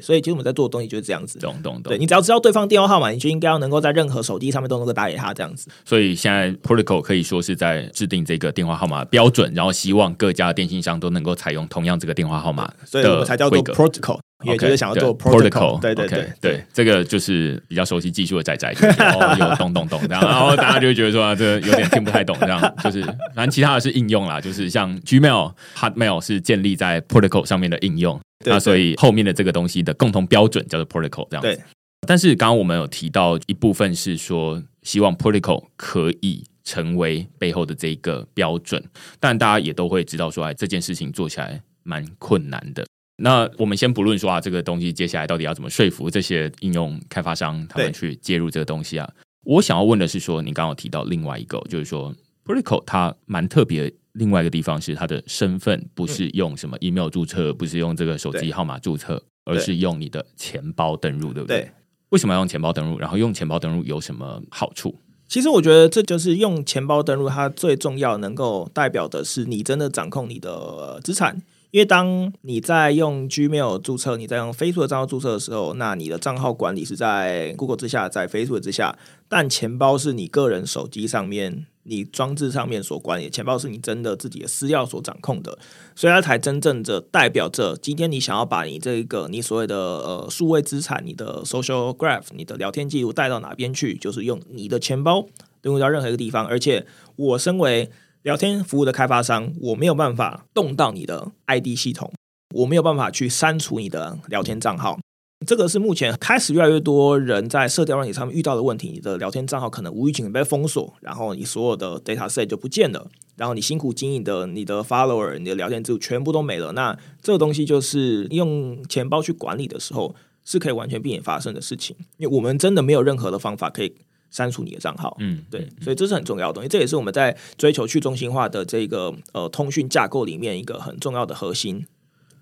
[0.02, 1.38] 所以，其实我们在做的东西就是这样子。
[1.38, 1.82] 懂懂懂。
[1.84, 5.68] 对，你只要知道对方电话号码，你就应该要能够在任何手机上面都能够打给他这样子。
[5.84, 14.18] 所以现在 Protocol 可以说是在制定这个电话号码标准，然后希望各家电信商都能够采用同样这个电话号码，所以我们才叫做 Protocol。
[14.44, 23.02] 也就是想要做 protocol，对对对对，这个就是比较熟悉技术的仔仔，然后有懂懂懂这样，然后大家就会觉得说啊这有点听不太懂，这样就是
[23.34, 31.62] 反正其他的是应用啦，就是像 Gmail、Hotmail 是建立在 protocol 上面的应用，那所以后面的这个东西的共同标准叫做 protocol 这样子。
[32.06, 38.82] 但是刚刚我们有提到一部分是说，希望 protocol 可以成为背后的这一个标准，
[39.20, 42.84] 但大家也都会知道说，哎，这件事情做起来蛮困难的。
[43.16, 49.08] 那我们先不论说啊，这个东西接下来到底要怎么说服这些应用开发商他们去介入这个东西啊？
[49.44, 61.60] 我想要问的是说，你刚刚有提到另外一个，就是说 Protocol 它蛮特别，另外一个地方是它的身份不是用什么 email 注册，不是用这个手机号码注册，而是用你的钱包登录，对不对？
[61.60, 61.70] 对。
[62.08, 62.98] 为什么要用钱包登录？
[62.98, 64.98] 然后用钱包登录有什么好处？
[65.28, 71.40] 其实我觉得这就是用钱包登录，它最重要能够代表的是你真的掌控你的资产。
[71.72, 85.58] 因为当你在用 Gmail 注册，你在用 Facebook 账号注册的时候，那你的账号管理是在 Google 之下，在 Facebook 之下，但钱包是你个人手机上面、你装置上面所管理的，钱包是你真的自己的私钥所掌控的，
[85.96, 95.24] 所以它才真正的代表着今天你想要把你这个你所谓的呃数位资产、你的 Social Graph、你的聊天记录带到哪边去，就是用你的钱包
[95.62, 96.84] 登录到任何一个地方，而且
[97.16, 97.90] 我身为
[98.22, 102.12] 聊天服务的开发商，我没有办法动到你的 ID 系统，
[102.54, 105.00] 我没有办法去删除你的聊天账号。
[105.44, 108.90] 这个是目前开始越来越多人在社交软体上面遇到的问题。
[108.90, 116.70] 你的聊天账号可能无预警被封锁，然后你所有的 data set 就不见了，然后你辛苦经营的你的 follower、你的聊天记录全部都没了。
[116.74, 123.96] 那这个东西就是用钱包去管理的时候，是可以完全避免发生的事情，因为我们真的没有任何的方法可以。
[124.32, 131.86] 删除你的账号，嗯，对，所以这是很重要的东西，这也是我们在追求去中心化的这个呃通讯架构里面一个很重要的核心。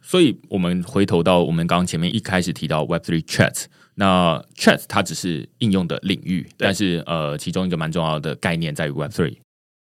[0.02, 8.90] 所以，我们回头到我们刚刚前面一开始提到 Web Three Chat，那 Chat 它只是应用的领域，但是呃，其中一个蛮重要的概念在于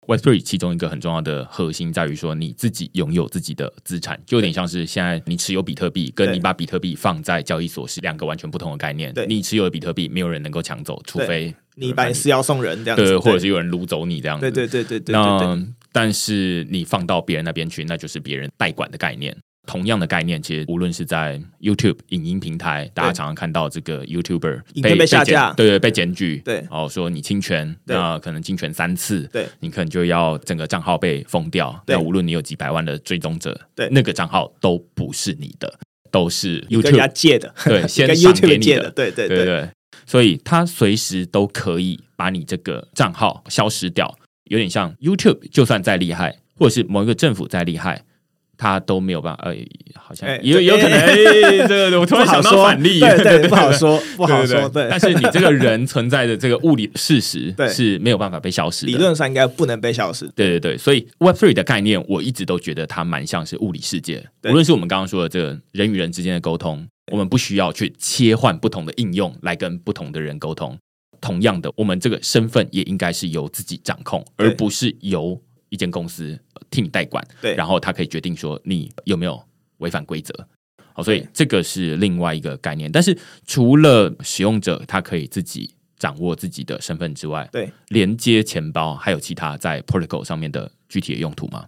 [0.07, 0.21] Web3。
[0.21, 9.13] Web3 其中一个很重要的核心在于说，你自己拥有自己的资产，就有点像是现在你持有比特币，跟你把比特币放在交易所是两个完全不同的概念。
[9.27, 14.51] 你持有的比特币，没有人能够抢走，除非你把你私钥送人这样子，对，或者是有人掳走你这样子。
[14.51, 15.13] 对对对对对。
[15.13, 19.35] 那但是你放到别人那边去，那就是别人代管的概念。
[19.67, 31.81] 同样的概念，其实无论是在 YouTube 影音平台，大家常常看到这个 YouTuber 被被下架，对对，被检举，对，然后说你侵权，那可能侵权三次，对，你可能就要整个账号被封掉。
[31.87, 35.71] 那无论你有几百万的追踪者，对，那个账号都不是你的，
[36.09, 39.45] 都是 YouTube 借的，对，先赏给你的，对对对。
[39.45, 39.69] 对。
[40.07, 48.03] 所以他随时都可以把你这个账号消失掉，有点像 YouTube，就算再厉害，或者是某一个政府再厉害。
[48.61, 49.55] 他都没有办法，呃，
[49.95, 54.87] 好像有有可能，哎、欸，这个我突然想到反例，对 对，不好说，不好说，对。
[54.87, 60.27] 但是你这个人存在的这个物理事实 是没有办法被消失的，理论上应该不能被消失。
[60.35, 64.23] 对对对，所以 Web Three 的概念，我一直都觉得它蛮像是物理世界。
[64.43, 70.77] 无论是我们刚刚说的这个人与人之间的沟通，我们不需要去切换不同的应用来跟不同的人沟通。
[71.19, 75.41] 同样的，我们这个身份也应该是由自己掌控，而不是由。
[75.71, 76.37] 一间公司
[76.69, 79.41] 替你代管，对，然后他可以决定说你有没有
[79.77, 80.33] 违反规则，
[80.93, 82.91] 好，所以这个是另外一个概念。
[82.91, 91.67] 但是除了使用者他可以自己掌握自己的身份之外，对，连接钱包还有其他在 Protocol 上面的具体的用途吗？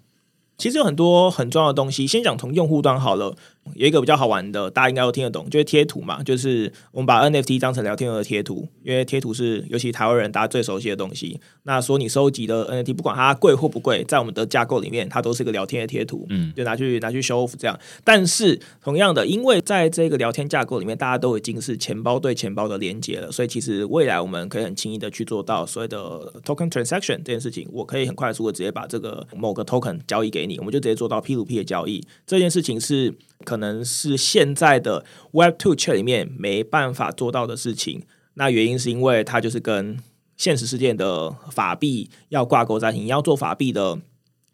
[0.58, 3.36] 其实有很多很重要的东西，先讲从用户端好了。
[3.76, 11.40] 有一个比较好玩的，大家应该都听得懂，就是贴图嘛，就是我们把 NFT 当成聊天用的贴图，因为贴图是尤其台湾人大家最熟悉的东西。
[11.64, 17.80] 那说你收集的 NFT，不管它贵或不贵，在我们的架构里面，它都是一个聊天的贴图，嗯，就拿去拿去 show off 这样。
[18.04, 25.98] 但是同样的，因为在这个聊天架构里面，大家都已经是钱包对钱包的连接了，所以其实未来我们可以很轻易的去做到所谓的
[26.44, 27.68] token transaction 这件事情。
[27.72, 32.06] 我可以很快速的直接把这个某个 token 交易给你，我们就直接做到 P to P 的交易。
[32.28, 33.14] 这件事情是。
[33.44, 38.04] 可能是现在的 Web Two 圈里面没办法做到的事情。
[38.36, 39.98] 那原因是因为它就是跟
[40.36, 43.00] 现实世界的法币要挂钩在一起。
[43.02, 44.00] 你要做法币的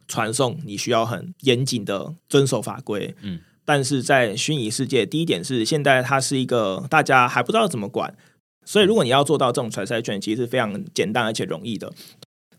[0.07, 3.15] 传送，你需要很严谨的遵守法规。
[3.21, 8.13] 嗯，但是在虚拟世界，第一点是现在它是一个大家还不知道怎么管，
[8.65, 11.93] 所以如果你要做到这种 transaction，其实是非常简单而且容易的。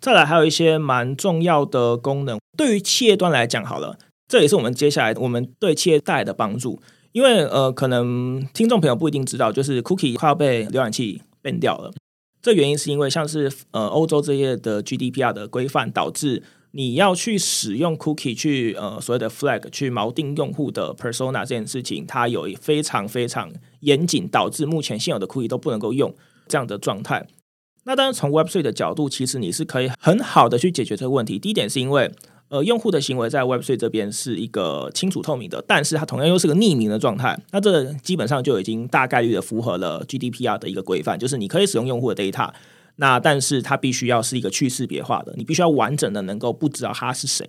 [0.01, 3.99] 再来还有一些蛮重要的功能，对于企业端来讲，好了。
[4.31, 11.93] 这也是我们接下来我们对企业带来的帮助，因为呃，可能听众朋友不一定知道，就是 cookie 快要被浏览器 ban 掉了。
[12.41, 26.15] 这原因是因为像是呃欧洲这些的 GDPR 的规范，导致你要去使用 cookie 去呃所谓的 flag 去锚定用户的 persona 这件事情，它有非常非常严谨，导致目前现有的 cookie 都不能够用
[26.47, 27.27] 这样的状态。
[27.83, 31.37] 那当然从 Web3 的角度，其实你是可以很好的去解决这个问题。
[31.37, 32.13] 第一点是因为
[32.51, 37.41] 呃，用户的行为在 Web3 这边是一个清楚透明的，但是它同样又是个匿名的状态。
[37.53, 42.53] 那这基本上就已经大概率的符合了 GDPR 的一个规范，就是你可以使用用户的 data，
[42.97, 47.47] 那但是它必须要是一个去识别化的，你必须要完整的能够不知道他是谁。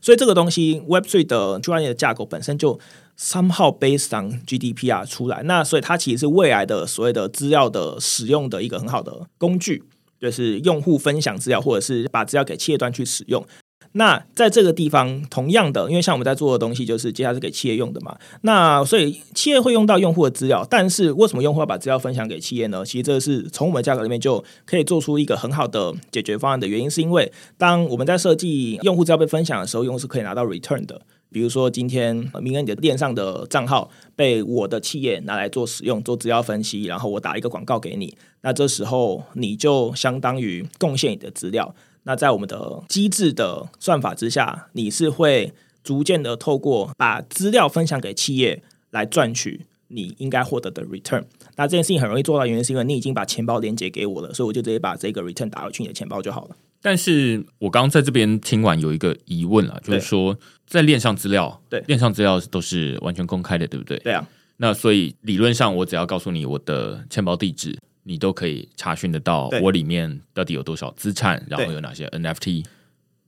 [0.00, 2.80] 所以这个东西 Web3 的专业的架构本身就
[3.16, 9.84] somehow based on GDPR 出来，那所以它其实是未来的所谓的资料的使用的一个很好的工具，
[10.20, 13.46] 就是用户分享资料或者是把资料给企业端去使用。
[13.96, 18.14] 那在这个地方，同样的，因为像我们在做的东西，就是接下来是给企业用的嘛。
[18.42, 22.84] 那所以企业会用到用户的资料，但是为什么用户要把资料分享给企业呢？
[22.84, 31.00] 其实这是从我们的架构里面就可以做出一个很好的解决方案的原因，是因为当我们在设计用户资料被分享的时候，用户是可以拿到 return 的。
[31.32, 41.74] 比如说今天明恩你的链上的账号被我的企业拿来做使用，做资料分析，然后我打一个广告给你，那这时候你就相当于贡献你的资料。
[42.06, 51.24] 那在我们的机制的算法之下，你是会逐渐的透过把资料分享给企业来赚取你应该获得的 return。
[51.56, 56.56] 那这件事情很容易做到，原因是因为你已经把钱包连接给我了，所以我就直接把这个 return 打回去你的钱包就好了。
[56.80, 63.98] 但是我刚刚在这边听完有一个疑问啊，就是说在链上资料，对，链上资料都是完全公开的，对不对？
[63.98, 64.24] 对啊。
[64.58, 67.76] 那所以理论上，我只要告诉你我的钱包地址。
[68.08, 72.64] 你都可以查询得到我里面到底有多少资产，然后有哪些 NFT。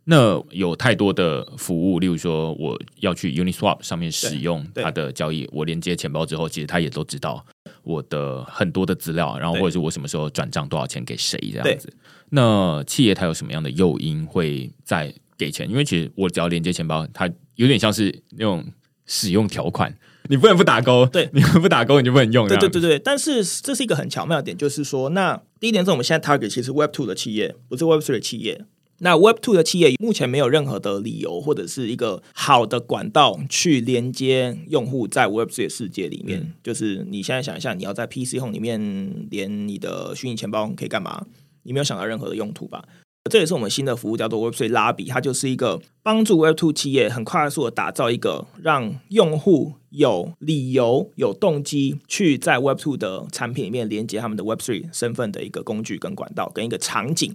[0.05, 7.45] 那有太多的服务，例如说我要去 Uniswap 上面使用它的交易，我连接钱包之后，其实他也都知道
[7.83, 11.93] 我的很多的资料，然后或者是我什么时候转账多少钱给谁这样子。
[12.31, 15.69] 那企业它有什么样的诱因会再给钱？
[15.69, 18.64] 因为其实我只要连接钱包，它有点像是那种
[19.05, 19.95] 使用条款。
[20.29, 22.47] 你不能不打勾，对，你不打勾你就不能用。
[22.47, 28.64] 对对对对，但是这是一个很巧妙的点，就是说，那第一点是我们现在 target 其实 Web Two 的企业，不是 Web Three 的企业。
[29.01, 36.41] 那 Web Two 的企业目前没有任何的理由或者是一个好的管道去连接用户在 Web Three 的世界里面。
[36.41, 41.25] 嗯、就是你现在想一下，你要在 PC Home 里面连你的虚拟钱包可以干嘛？
[41.62, 42.85] 你没有想到任何的用途吧？
[43.29, 57.35] 这也是我们新的服务，叫做 Web3 拉比，它就是一个帮助 Web2 企业很快速的打造一个让用户有理由、有动机去在 Web2 的产品里面连接他们的 Web3 身份的一个工具跟管道跟一个场景。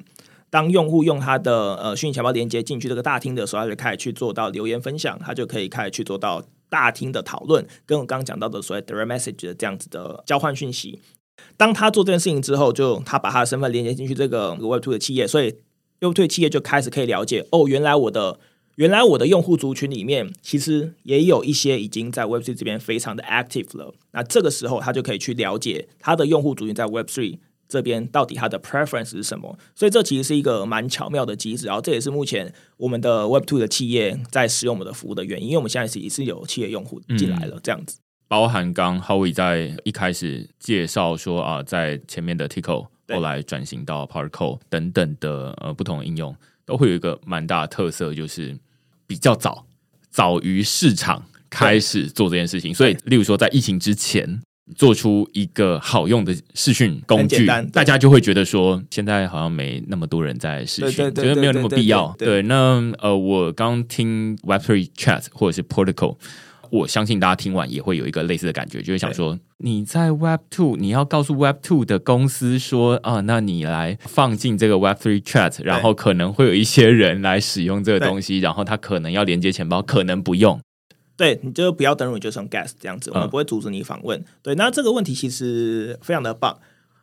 [0.49, 10.99] 当用户用他的呃虚拟钱包连接进去这个大厅的时候，他就开始去做到留言分享，他就可以开始去做到大厅的讨论，跟我刚刚讲到的所谓 Direct Message 的这样子的交换讯息。
[11.57, 15.55] 当他做这件事情之后，就他把他的身份连接进去这个 Web2 的企业，所以。
[16.03, 18.37] 优退企业就开始可以了解哦，原来我的
[18.75, 23.93] 原来我的用户族群里面其实也有一些已经在 Web3 这边非常的 active 了。
[24.11, 29.57] 那这个时候他就可以去了解他的用户族群在 Web3 这边到底他的 preference 是什么。
[29.73, 37.99] 所以这其实是一个蛮巧妙的机制，然后这也是目前我们的 Web2 的企业在使用我们的服务的原因，因为我们现在是也是有企业用户进来了，这样子。
[38.27, 46.35] 包含刚 Howie 在一开始介绍说啊，在前面的 Tico 后来转型到 Particle 等等的呃不同的应用，
[46.65, 48.57] 都会有一个蛮大的特色，就是
[49.05, 49.65] 比较早
[50.09, 52.73] 早于市场开始做这件事情。
[52.73, 54.41] 所以，例如说在疫情之前
[54.75, 62.15] 做出一个好用的视讯工具，大家就会觉得说，现在好像没那么多人在视讯，觉得没有那么必要。
[62.17, 66.17] 对，那呃，我刚听 Web3 Chat 或者是 Particle。
[66.73, 80.59] 我相信大家听完也会有一个类似的感觉，就是想说你在 Web Two，你要告诉 Web Two 的公司说啊，那你来放进这个 Web Three Chat，然后可能会有一些人来使用这个东西，然后他可能要连接钱包，可能不用。
[81.15, 84.19] 对，你就不要登录，你就成 Guest 这样子，我们不会阻止你访问。
[84.19, 86.57] 嗯、对，那这个问题其实非常的棒。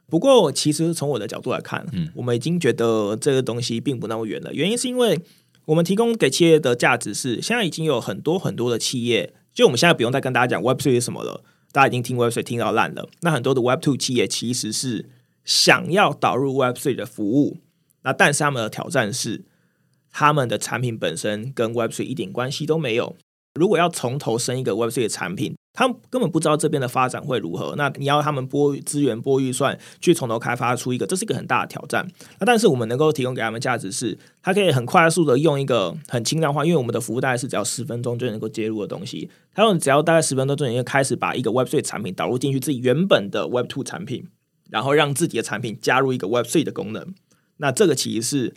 [0.09, 4.53] 不过，其实从我的角度来看，嗯，我们已经觉得这个东西并不那么远了。
[4.53, 5.21] 原因是因为
[5.67, 9.33] 我们提供给企业的价值是，现在已经有很多很多的企业。
[9.53, 11.43] 就我们现在不用再跟大家讲 Web Three 是什么了，
[11.73, 13.09] 大家已经听 Web Three 听到烂了。
[13.23, 15.11] 那很多的 Web Two 企业其实是
[15.45, 17.59] 想要导入 Web Three 的服务，
[18.03, 19.45] 那但是他们的挑战是，
[20.11, 23.17] 他们的产品本身跟 Web Three 一点关系都没有。
[23.55, 27.75] 如果要从头生一个 Web 三的产品，他们根本不知道这边的发展会如何。
[27.77, 32.09] 那你要他们拨资源、拨预算去从头开发出一个，这是一个很大的挑战。
[32.39, 39.29] 那但是我们能够提供给他们价值是，他可以很快速的用一个很轻量化，因为我们的服务大概是只要十分钟就能够接入的东西。
[39.53, 44.29] 他用只要大概十分钟就能够开始把一个 Web 三产品导入进去自己原本的 Web 二产品，
[44.71, 47.15] 然后让自己的产品加入一个 Web 三的功能。
[47.57, 48.55] 那这个其实是。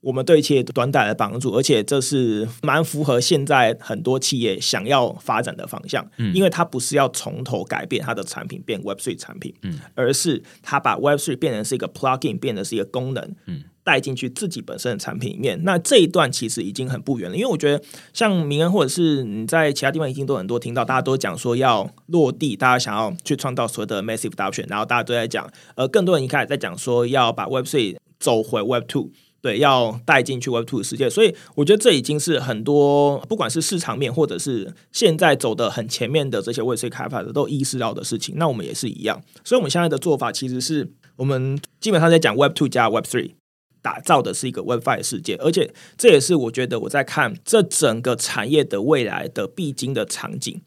[0.00, 6.08] 我们对企业短带来的帮助，而且这是蛮符合现在很多企业想要发展的方向。
[6.18, 15.60] 嗯，因为它不是要从头改变它的产品变 Web3 产品，嗯，而是它把 Web3 变成是一个 plugin，变成是一个功能，嗯，带进去自己本身的产品里面。
[15.64, 17.82] 那这一段其实已经很不远了，因为我觉得
[18.12, 29.10] 像明恩或者是你在其他地方已经都很多听到，大家都讲说要落地，大家想要去创造所谓的 massive adoption，然后大家都在讲，呃，更多人一开始在讲说要把 Web3 走回 Web2。
[29.40, 38.34] 对，要带进去 Web Two 的世界，所以我觉得这已经是很多不管是市场面，或者是现在走的很前面的这些 Web Three 开发者都意识到的事情。
[38.36, 43.34] 那我们也是一样，所以我们现在的做法其实是我们基本上在讲 Web Two 加 Web Three，
[43.80, 50.60] 打造的是一个 Web Five 世界，而且这也是我觉得我在看这整个产业的未来的必经的场景，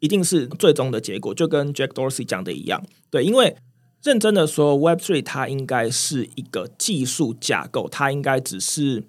[0.00, 3.56] 一定是最终的结果，就跟 Jack Dorsey 讲的一样，对，因为。
[4.02, 9.04] 认真的说，Web Three 它应该是一个技术架构，它应该只是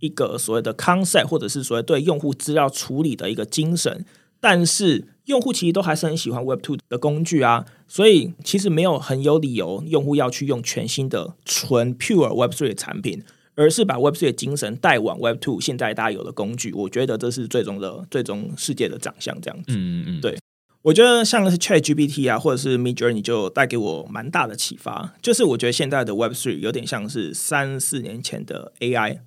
[0.00, 4.04] 一个所谓的 concept，或者是所谓对用户资料处理的一个精神。
[4.40, 13.22] 但是用户其实都还是很喜欢 Web Two 的工具啊，所以其实没有很有理由用户要去用全新的纯 pure Web Three 的产品，
[13.56, 16.72] 而是把 Web Three 的精神带往 Web Two 现在大家有的工具。
[16.72, 19.72] 我觉得这是最终的最终世界的长相，这样子。
[19.72, 20.38] 嗯嗯嗯，对。
[20.88, 25.12] 我觉得像是 ChatGPT 啊，或者是 Midjourney 就带给我蛮大的启发。
[25.20, 29.18] 就是我觉得现在的 Web3 有点像是三四年前的 AI，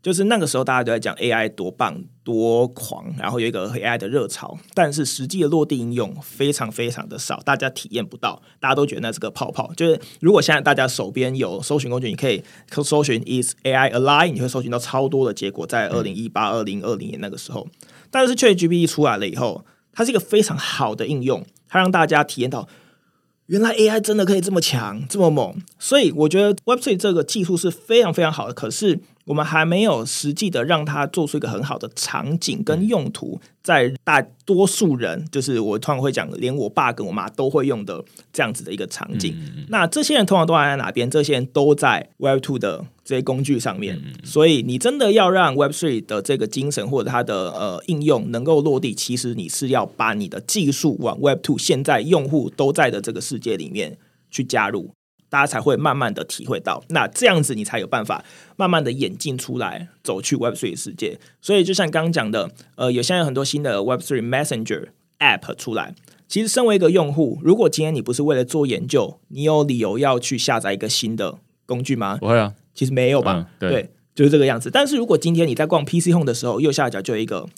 [0.00, 9.72] 就是那个时候大家都在讲 AI 多棒多狂，然后有一个 AI 的热潮，但是实际的落地应用非常非常的少，大家体验不到，大家都觉得那是个泡泡。
[9.76, 14.32] 就是如果现在大家手边有搜寻工具，你可以搜寻 Is AI alive？
[14.32, 17.66] 你会搜寻到超多的结果，在二零一八、二零二零年那个时候。
[18.08, 22.68] 但是 ChatGPT 出来了以后，它是一个非常好的应用，它让大家体验到
[23.46, 25.54] 原来 AI 真的可以这么强、这么猛。
[25.78, 39.36] 所以我觉得 Web3 这个技术是非常非常好的，可是我们还没有实际的让它做出一个很好的场景跟用途，在大多数人，就是我通常会讲，连我爸跟我妈都会用的这样子的一个场景。
[39.68, 41.10] 那这些人通常都在哪边？
[41.10, 42.84] 这些人都在 Web2 的。
[43.04, 53.98] 这些工具上面，所以你真的要让 Web3 的这个精神或者它的呃应用能够落地，其实你是要把你的技术往 Web2 现在用户都在的这个世界里面
[54.30, 54.92] 去加入，
[55.28, 56.84] 大家才会慢慢的体会到。
[56.90, 58.24] 那这样子你才有办法
[58.56, 61.18] 慢慢的演进出来，走去 Web3 的世界。
[61.40, 64.88] 所以就像刚刚讲的，呃，有现在有很多新的 Web3 Messenger
[65.18, 65.94] App 出来。
[66.28, 72.16] 其实身为一个用户，如果今天你不是为了做研究，你有理由要去下载一个新的工具吗？
[72.18, 72.54] 不会啊。
[72.74, 74.70] 其实没有吧，嗯对，对，就是这个样子。
[74.70, 77.48] 但是如果今天你在逛 PC Home 的时候，右下角就有一个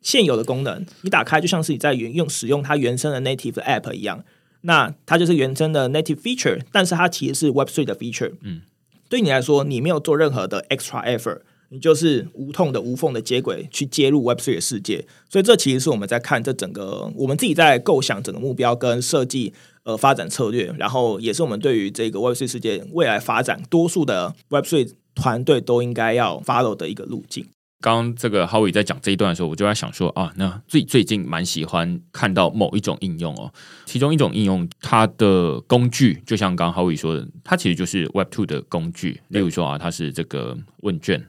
[0.00, 4.24] 现有的功能，你打开就像是你在原用使用它原生的 native 的 app 一样，
[4.62, 8.32] 那它就是原生的 native feature，但是它其实是 Web3 的 feature。
[8.42, 8.62] 嗯，
[9.08, 11.40] 对你来说，你没有做任何的 extra effort，
[11.70, 15.06] 你就是无痛的、无缝的接轨去接入 Web3 的世界。
[15.28, 19.52] 所以这其实是我们在看这整个我们自己在构想整个目标跟设计
[19.84, 27.46] 呃发展策略，然后也是我们对于这个 Web3 世界未来发展，多数的 Web3 团队都应该要 follow 的一个路径。
[27.82, 33.50] 刚刚这个 h o w i 在讲这一段的时候，我就在想说啊，那最最近蛮喜欢看到某一种应用哦，
[33.86, 41.24] 其中一种应用它的工具，就像刚刚 h o w i 说的，它其实就是 Web Two 的工具，例如说啊，它是这个问卷，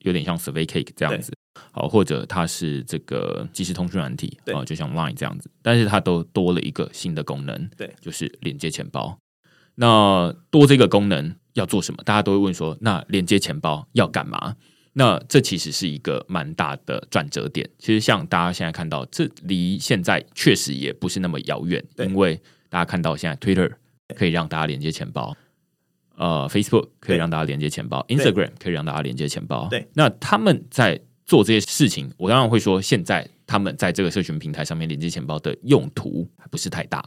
[0.00, 1.32] 有点像 Survey Cake 这样子，
[1.72, 9.18] 好，或者它是这个即时通讯软体，啊，就像 Line 这样子，但是它都多了一个新的功能，对，就是连接钱包。
[9.76, 12.02] 那多这个功能要做什么？
[12.04, 14.56] 大家都会问说，那连接钱包要干嘛？
[14.92, 17.68] 那这其实是一个蛮大的转折点。
[17.78, 22.38] 其实像大家现在看到，这离现在确实也不是那么遥远，因为
[22.68, 23.72] 大家看到现在 Twitter
[24.16, 25.34] 可以让大家连接钱包，
[26.20, 29.66] 呃，Facebook 可以让大家连接钱包，Instagram 可以让大家连接钱包。
[29.70, 37.02] 对，那他们在做这些事情，我当然会说，现在他们在这个社群平台上面连接钱包的用途还不是太大。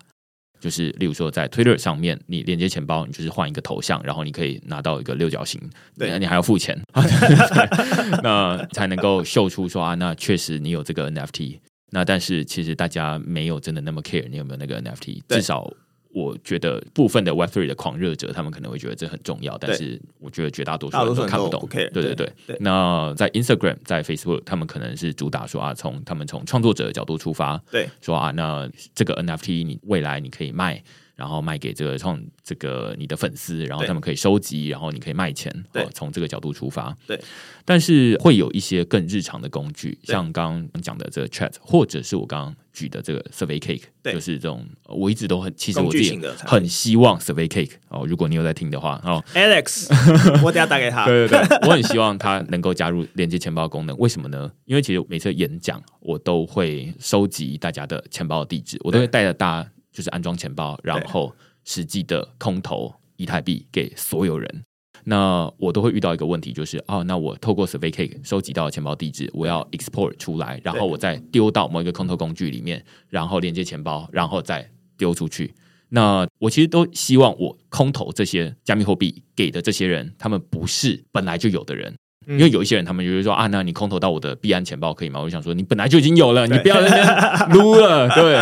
[0.59, 5.61] 就是，例如说，在 Twitter 上面，你连接钱包，你就是换一个头像，然后你可以拿到一个六角形，
[5.95, 6.82] 对，你还要付钱
[8.24, 11.59] 那才能够秀出说啊，那确实你有这个 NFT。
[11.91, 15.72] 那但是其实大家没有真的那么 care 你有没有那个 NFT，至少。
[16.14, 21.68] 我觉得部分的 Web Three 的狂热者，他们可能会觉得这很重要，但是我觉得绝大多数人都看不懂。
[21.70, 30.84] 对对对，那在 Instagram、在 Facebook，他们可能是主打说啊，从他们从创作者的角度出发，对，说啊，那这个 NFT 你未来你可以卖。
[31.16, 35.53] 然后卖给这个创这个你的粉丝，然后他们可以收集，然后你可以卖钱。
[35.72, 36.95] 对，从这个角度出发。
[37.05, 37.20] 对，
[37.64, 49.88] 但是会有一些更日常的工具，像刚刚讲的这个 Chat，或者是我刚刚举的这个 Survey Cake，就是这种我一直都很其实我自己很希望 Survey Cake 哦，如果你有在听的话哦，Alex，
[50.43, 51.05] 我等下打给他。
[51.05, 53.95] 对对对，我很希望他能够加入连接钱包功能。
[53.97, 54.51] 为什么呢？
[54.66, 59.70] 因为其实每次演讲我都会收集大家的钱包地址，我都会带着大家。
[59.94, 61.34] 就是安装钱包，然后
[61.64, 64.64] 实际的空投以太币给所有人。
[65.06, 75.54] 那我都会遇到一个问题，就是哦，那我透过 SurveyCake 收集到的钱包地址，我要 export 出来，然后我再丢到某一个空投工具里面，然后连接钱包，然后再丢出去。
[75.89, 81.94] 那我其实都希望我空投这些加密货币给的这些人，他们不是本来就有的人。
[82.28, 85.20] 因为有一些人，他们就会说啊，那你空投到我的币安钱包可以吗？
[85.20, 88.10] 我就想说，你本来就已经有了，你不要在那边撸了。
[88.10, 88.40] 对，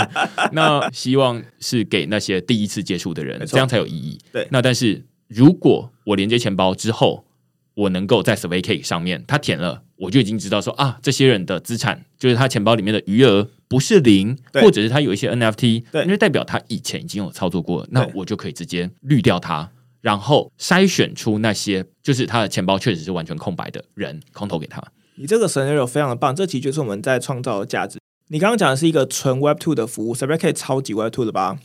[0.53, 4.19] 那希望是给那些第一次接触的人，这样才有意义。
[4.31, 7.25] 对，那但是如果我连接钱包之后，
[7.73, 19.69] 我能够在 SurveyCake 上面，他填了，我就已经知道说啊，这些人的资产就是他钱包里面的余额不是零，或者是他有一些 NFT，对，因为代表他以前已经有操作过，那我就可以直接滤掉他。
[20.01, 24.83] 然后筛选出那些就是他的钱包确实是完全空白的人，空投给他。
[25.15, 27.99] 你这个 scenario 非常的棒，这其实就是我们在创造的价值。
[28.29, 31.59] 你刚刚讲的是一个纯 Web Two 的服务，SurveyCake 超级 Web Two 的吧？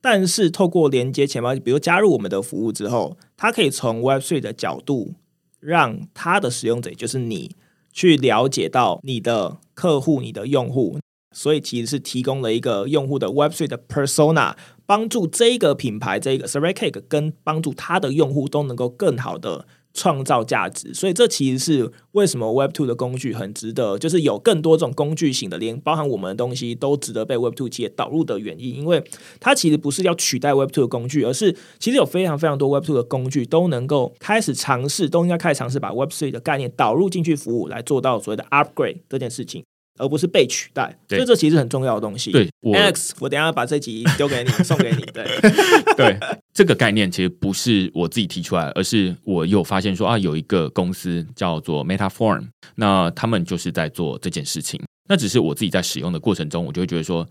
[0.00, 5.14] 但是透过连接钱包，比如加入我们的服务之后，它可以从 Web Three 的角度，
[5.60, 7.56] 让它的使用者，就是你，
[7.92, 10.98] 去了解到你的客户、你的用户。
[11.34, 14.54] 所以其实是提供了一个用户的 Web Three 的 Persona。
[14.88, 29.04] 帮助这个品牌，这个 SurveyCake 跟帮助它的用户都能够更好的创造价值，所以这其实是为什么 Web Two 的工具很值得，就是有更多这种工具型的，连包含我们的东西都值得被 Web Two 企业导入的原因，因为
[29.38, 39.62] 它其实不是要取代 Web Two 的工具，而是其实有非常非常多 Web Two 的工具都能够开始尝试，都应该开始尝试把 Web Three 的概念导入进去服务，来做到所谓的 Upgrade 这件事情。
[39.98, 42.32] 而不是被取代，所以这其实很重要的东西。
[42.32, 45.02] 对，Alex，我等一下把这集丢给你，送给你。
[45.12, 45.24] 对，
[45.96, 46.18] 对，
[46.54, 54.80] 这个概念其实不是我自己提出来，而是我有发现说啊，有一个公司叫做 Metaform，那他们就是在做这件事情。
[55.08, 57.26] 那只是我自己在使用的过程中，我就会觉得说，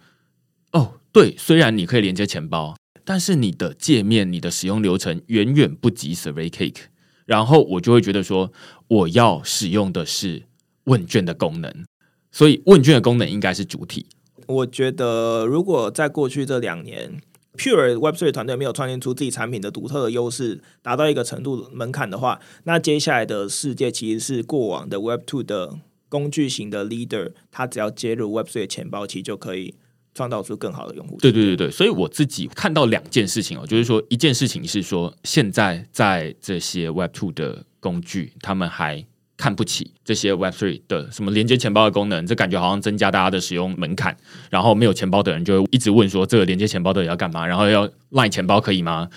[0.72, 6.86] 哦，对，虽然你可以连接钱包，但是你的界面、你的使用流程远远不及 SurveyCake，
[7.26, 8.52] 然后我就会觉得说，
[8.88, 10.44] 我要使用的是
[10.86, 11.86] 问卷的功能。
[12.32, 14.06] 所以问卷的功能应该是主体。
[14.46, 17.22] 我觉得，如果在过去这两年
[17.58, 29.76] ，Pure Web Three 团队没有创建出自己产品的独特的优势，达到一个程度门槛的话，那接下来的世界其实是过往的 Web Two 的工具型的 leader，他只要接入 Web Three 钱包，其实就可以
[30.14, 31.18] 创造出更好的用户。
[31.20, 39.06] 对对对对，所以我自己看到两件事情哦，就是说一件事情是说，现在在这些 Web Two 的工具，他们还。
[39.38, 44.18] 看不起这些 Web Three 的什么连接钱包的功能，这感觉好像增加大家的使用门槛。
[44.50, 47.46] 然后没有钱包的人就一直问说，这个连接钱包到底要干嘛？
[47.46, 49.08] 然后要赖钱包可以吗？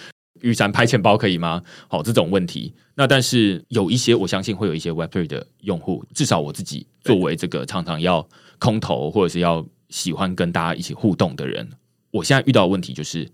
[0.43, 1.63] 雨伞拍钱包可以吗？
[1.89, 2.73] 好，这种问题。
[2.95, 8.27] 那但是有一些，我相信会有一些 Web Three 的用户，至少我自己作为这个常常要
[8.59, 11.69] 空投或者是要喜欢跟大家一起互动的人，
[12.11, 13.29] 我现在遇到的问题就是，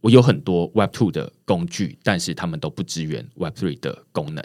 [0.00, 4.44] 我有很多 Web Two 的工具，但是他们都不支援 Web Three 的功能，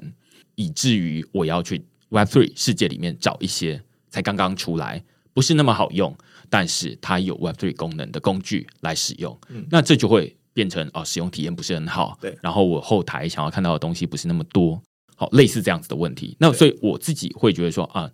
[0.56, 5.04] 以至于我要去 Web Three 世界里面找一些才刚刚出来，
[5.34, 6.16] 不是那么好用，
[6.50, 9.38] 但是它有 Web Three 功能的工具来使用。
[9.50, 10.36] 嗯，那这就会。
[10.56, 12.18] 变成哦，使用体验不是很好。
[12.22, 14.82] 对，然后我后台想要看到的东西不是那么多。
[15.18, 16.34] 好，类似这样子的问题。
[16.40, 18.10] 那所以我自己会觉得说啊，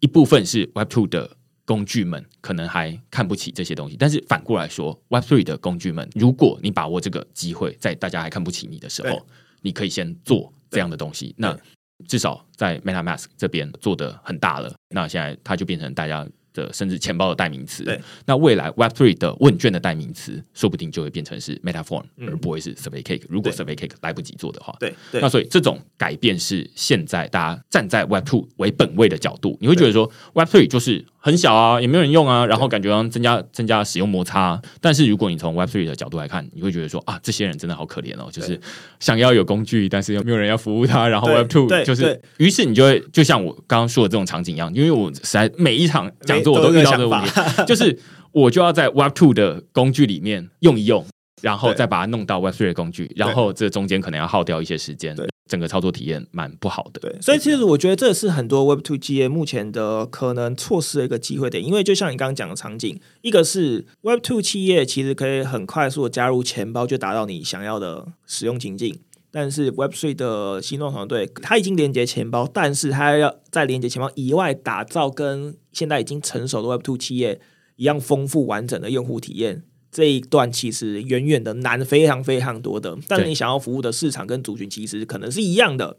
[0.00, 1.34] 一部分是 Web Two 的
[1.64, 9.26] 工具们可能还看不起这些东西，但是反过来说，Web Three 的工具们，如果你把握这个机会，在大家还看不起你的时候，
[9.62, 11.34] 你可以先做这样的东西。
[11.38, 11.58] 那
[12.06, 14.74] 至少在 MetaMask 这边做的很大了。
[14.90, 16.26] 那现在它就变成大家。
[16.54, 23.22] 的甚至钱包的代名词，对，那未来 Web Three 的问卷的代名词，说不定就会变成是 Metaform，嗯、而不会是 Survey Cake。
[23.28, 31.04] 如果 Survey Cake 来不及做的话，对，对，那所以这种改变是现在大家站在 Web Two 为本位的角度，你会觉得说 Web Three 就是。
[31.20, 34.62] 很小啊，也没有人用啊，然后感觉增加增加使用摩擦啊。
[34.80, 38.58] 但是如果你从 Web Three 的角度来看，你会觉得说啊，这些人真的好可怜哦，就是
[39.00, 41.08] 想要有工具，但是又没有人要服务他。
[41.08, 47.30] 然后 Web Two 就是，于是你就会就像我刚刚说的这种场景一样，因为我实在每一场讲座我都遇到这个问题，
[47.66, 47.98] 就是
[48.30, 51.04] 我就要在 Web Two 的工具里面用一用，
[51.42, 55.16] 然后再把它弄到 Web3 的工具，然后这中间可能要耗掉一些时间。
[55.48, 77.40] 整个操作体验蛮不好的，对，所以其实我觉得这是很多 Web Two 企业目前的可能错失的一个机会点，因为就像你刚刚讲的场景，一个是 Web Two 企业其实可以很快速的加入钱包，就达到你想要的使用情境，但是 Web Three 的新创团队，它已经连接钱包，但是它要在连接钱包以外打造跟现在已经成熟的 Web Two 企业
[77.76, 79.62] 一样丰富完整的用户体验。
[79.90, 82.96] 这一段其实远远的难，非常非常多的。
[83.08, 85.96] 但你想要服务的市场跟族群其实可能是一样的，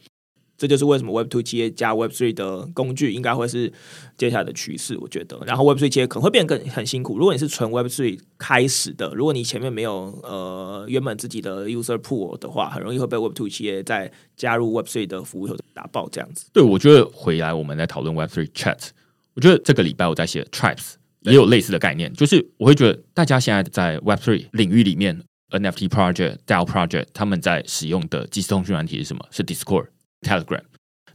[0.58, 3.72] 这就是为什么 Web Two 企业加 Web Three 的工具应该会是
[4.18, 4.98] 接下来的趋势。
[5.00, 7.18] 我觉得，然后 Web Three 企业可能会变得更很辛苦。
[7.18, 16.46] 如果你是纯 Web Three 开始的，如果你前面没有呃原本自己的 User Pool 的话，很容易会被 Web Two 企业在加入 Web Three 的服务后打爆这样子。
[16.54, 18.90] 对，我觉得回来我们来讨论 Web Three Chat，
[19.34, 20.96] 我觉得这个礼拜我在写 Tribes。
[21.22, 29.26] 也有类似的概念，就是我会觉得大家现在在 Web Three 领域里面，NFT project、DAO project，他们在使用的即时通讯软体是什么？
[29.32, 29.88] 是 Discord、
[30.22, 30.62] Telegram。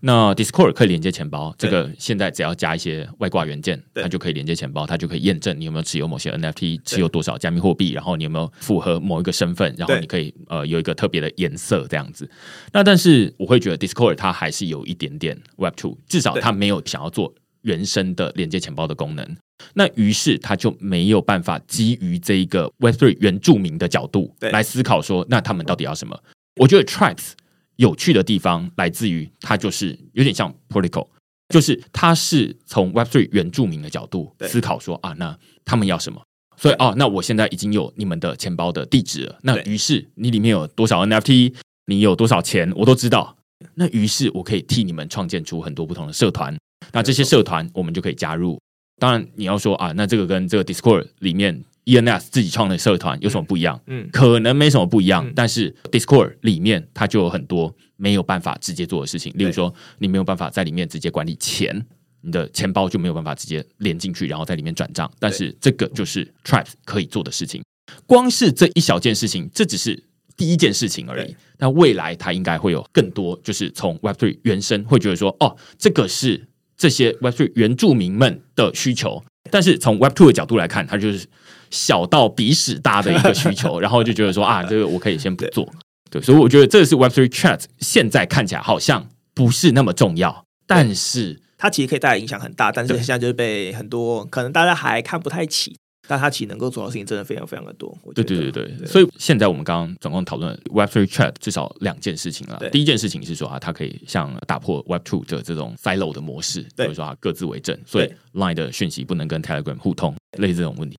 [0.01, 12.29] 那 Discord 可以连接钱包，这个现在只要加一些外挂元件，它就可以连接钱包，它就可以验证你有没有持有某些 NFT，持有多少加密货币，然后你有没有符合某一个身份，然后你可以呃有一个特别的颜色这样子。
[12.71, 19.37] 那但是我会觉得 Discord 它还是有一点点 Web Two，至少它没有想要做原生的连接钱包的功能。
[19.75, 26.19] 那于是他就没有办法基于这一个 Web3 原住民的角度来思考说，那他们到底要什么？
[26.57, 27.33] 我觉得 Tribes
[27.77, 31.09] 有趣的地方来自于它就是有点像 Protocol，
[31.49, 36.21] 就是它是从 Web3 原住民的角度思考说啊，那他们要什么？
[36.57, 41.53] 所以哦，那我现在已经有你们的钱包的地址了，那于是你里面有多少 NFT，
[41.87, 43.37] 你有多少钱，我都知道。
[43.75, 46.57] 那于是我可以替你们创建出很多不同的社团，
[46.93, 48.61] 那这些社团我们就可以加入。
[48.99, 53.79] 当然，你要说啊，那这个跟这个 Discord 里面 ENS 自己创的社团有什么不一样？
[53.87, 61.85] 嗯，可能没什么不一样，嗯、但是 Discord 里面它就有很多没有办法直接做的事情，例如说你没有办法在里面直接管理钱，
[62.23, 65.11] 你的钱包就没有办法直接连进去，然后在里面转账。
[65.19, 67.63] 但是这个就是 Tribes 可以做的事情。
[68.07, 70.05] 光是这一小件事情，这只是
[70.37, 71.37] 第一件事情而已。
[71.59, 76.47] 那未来它应该会有更多，就是从 Web Three 原生会觉得说，哦，这个是。
[76.85, 81.27] 这些 Web3 原住民们的需求，但是从 Web Two 的角度来看，它就是
[81.71, 85.67] 小到鼻屎大的一个需求， 然后就觉得说啊，这个我可以先不做。
[86.11, 95.79] 对，所以我觉得这是 Web Three Chat 现在看起来好像不是那么重要，但是它其实可以带来影响很大，但是现在就是被很多可能大家还看不太起。
[96.07, 97.97] 但它其实能够做的事情真的非常非常的多。
[98.15, 102.59] 对对对对，对，所以现在我们刚刚总共讨论 Web Three Chat 至少两件事情了。
[102.71, 110.97] 第一件事情是说啊，它可以像打破 Web Two 的这种 silo 的模式，比如说啊各自为政，所以 Line 的讯息不能跟 Telegram 互通，类似这种问题。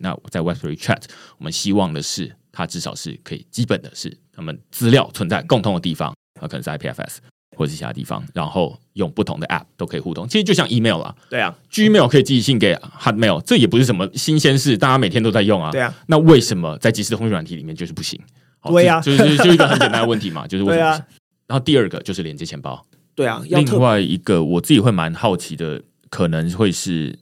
[0.00, 1.02] 那在 Web Three Chat，
[1.38, 7.18] 我们希望的是它至少是可以基本的是他们资料存在共通的地方，啊，可能是 IPFS。
[7.58, 10.28] 或者其他地方，然后用不同的 App 都可以互动。
[10.28, 15.72] 其实就像 Email 啊，对啊，Gmail 可以寄信给 Hotmail，这也不是什么新鲜事，大家每天都在用啊。
[15.72, 18.20] 对啊，那为什么在即时通讯软体里面就是不行？
[18.62, 21.04] 对啊，就，就是就一个很简单的问题嘛， 就是为什么不行？
[21.48, 22.80] 然后第二个就是连接钱包。
[23.16, 27.18] 对啊，另外一个我自己会蛮好奇的，可能会是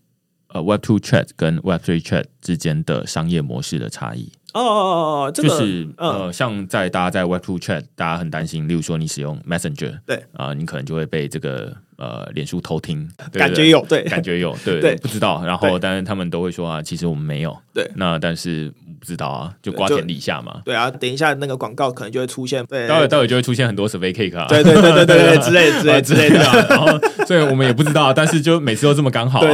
[0.49, 4.31] 呃 Web Two Chat 跟 Web Three Chat 之间的商业模式的差异。
[4.61, 26.39] 哦哦哦哦，这个、就是、嗯、呃，像在大家在 Web Two Chat，大家很担心，例如说你使用 Messenger，对啊、呃，你可能就会被这个呃脸书偷听，感觉有对，感觉有对，对不知道，然后但是他们都会说啊，其实我们没有，对，那但是不知道啊，就瓜田李下嘛，对啊，等一下那个广告可能就会出现，对，待会待会就会出现很多 survey cake 啊，对对对对对对之类 之类之类的，
[26.69, 26.87] 然后
[27.27, 29.47] 所以我们也不知道，但是就每次都这么刚好啊，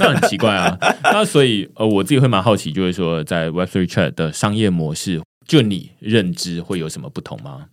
[0.00, 5.20] 那很奇怪啊，那所以呃，我自己会蛮好奇，就是说在 Web Three Chat 的商业模式。
[5.46, 7.66] 就你认知会有什么不同吗？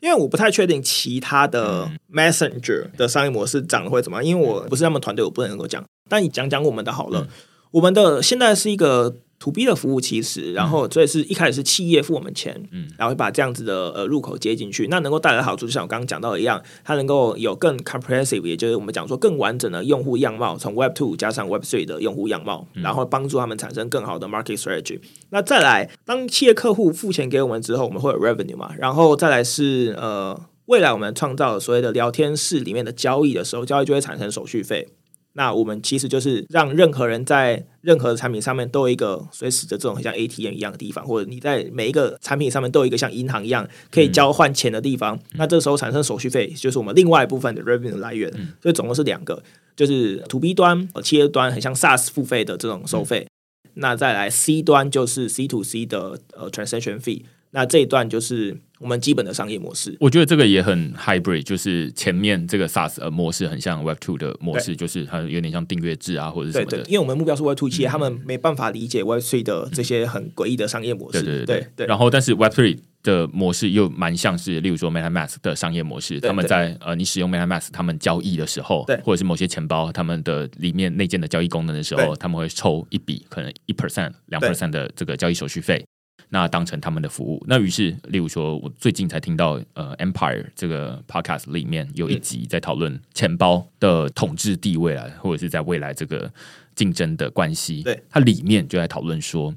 [0.00, 5.84] 因为我不太确定其他的 Messenger 的商业模式长得会怎么样，因为我不是他们团队，我不能够讲。
[6.08, 7.28] 但你讲讲我们的好了，嗯、
[7.72, 9.16] 我们的现在是一个。
[9.40, 25.00] To B 的服务其实，然后所以是一开始是企业付我们钱，嗯，然后把这样子的呃入口接进去，那能够带来的好处，就像我刚刚讲到的一样，它能够有更 comprehensive，也就是我们讲说更完整的用户样貌，从 Web Two 加上 Web Three 的用户样貌，然后帮助他们产生更好的 market strategy。
[25.30, 28.74] 那再来，当企业客户付钱给我们之后，我们会有 revenue 嘛？
[28.78, 34.88] 然后再来是呃，未来我们创造所谓的聊天室里面的交易的时候，交易就会产生手续费。
[35.34, 45.14] 那我们其实就是让任何人在任何的产品上面都有一个随时的这种很像 ATM 一样的地方，或者你在每一个产品上面都有一个像银行一样可以交换钱的地方。
[45.16, 48.30] 嗯、那这时候产生手续费，就是我们另外一部分的 revenue 来源。
[48.34, 49.42] 嗯、所以总共是两个，
[49.76, 53.26] 就是 To B 端企业端很像 SaaS 付费的这种收费。
[53.64, 57.22] 嗯、那再来 C 端就是 C to C 的呃 transaction fee。
[57.52, 59.94] 那这一段就是我们基本的商业模式。
[60.00, 66.78] 我觉得这个也很 hybrid，就是前面这个 SaaS 模式很像 Web Two 的模式，就是它有点像订阅制啊，或者什么的。
[66.78, 71.22] 对，对，因为我们目标是 Web Two 企业，嗯、他们没办法理解 Web Three 的这些很诡异的商业模式。
[71.22, 85.84] 对对对，对，然后，但是 Web Three 的模式又蛮像是，例如说 MetaMask 的商业模式，他们在呃，你使用 MetaMask，他们交易的时候，对，或者是某些钱包，他们的里面内建的交易功能的时候，他们会抽一笔可能一 percent、两 percent 的这个交易手续费。
[86.32, 96.32] 那当成他们的服务，那于是，例如说，我最近才听到，呃，Empire 这个 podcast 里面有一集在讨论钱包的统治地位啊，或者是在未来这个
[96.76, 97.82] 竞争的关系。
[97.82, 99.52] 对，它里面就在讨论说，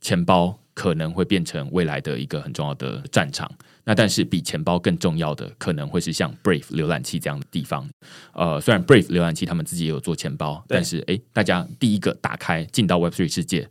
[0.00, 3.50] 钱包可能会变成未来的一个很重要的战场。
[3.84, 7.86] 那但是比钱包更重要的，可能会是像 Brave 浏览器这样的地方。
[8.32, 13.68] 呃，虽然 Brave 浏览器他们自己也有做钱包，但是诶，大家第一个打开进到 Web Three 世界。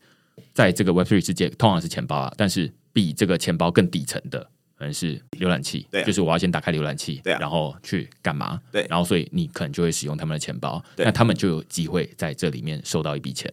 [0.54, 4.40] 在这个 Web3 世界，通常是钱包啊，但是比这个钱包更底层的，
[4.76, 5.86] 可能是浏览器。
[5.90, 8.60] 对啊，就是我要先打开浏览器，对啊，然后去干嘛？
[8.72, 13.52] 对，然后所以你可能就会使用他们的钱包，对，那他们就有机会在这里面收到一笔钱。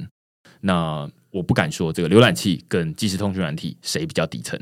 [0.61, 4.61] 那我不敢说这个浏览器跟即时通讯软体谁比较底层，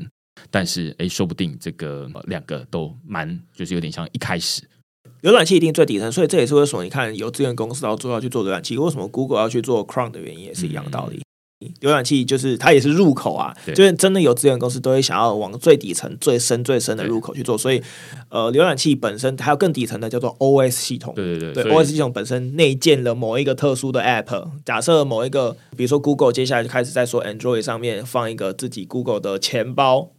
[0.49, 4.61] 但是诶，说不定这个两个都蛮，就是有点像一开始
[5.21, 11.21] 浏览器一定最底层，所以这也是为什么你看有资源公司要做要去做浏览器，为什么 Google 要去做 Chrome 的原因也是一样的道理。
[11.61, 17.81] 嗯浏览器就是它也是入口啊，就是真的有资源公司都会想要往最底层、最深、最深的入口去做，所以
[18.29, 30.11] 呃，浏览器本身还有更底层的叫做 OS 系统，对对对，对，OS 系统本身内建了某一个特殊的 App，假设某一个，比如说 Google 接下来就开始在说 Android 上面放一个自己 Google 的钱包。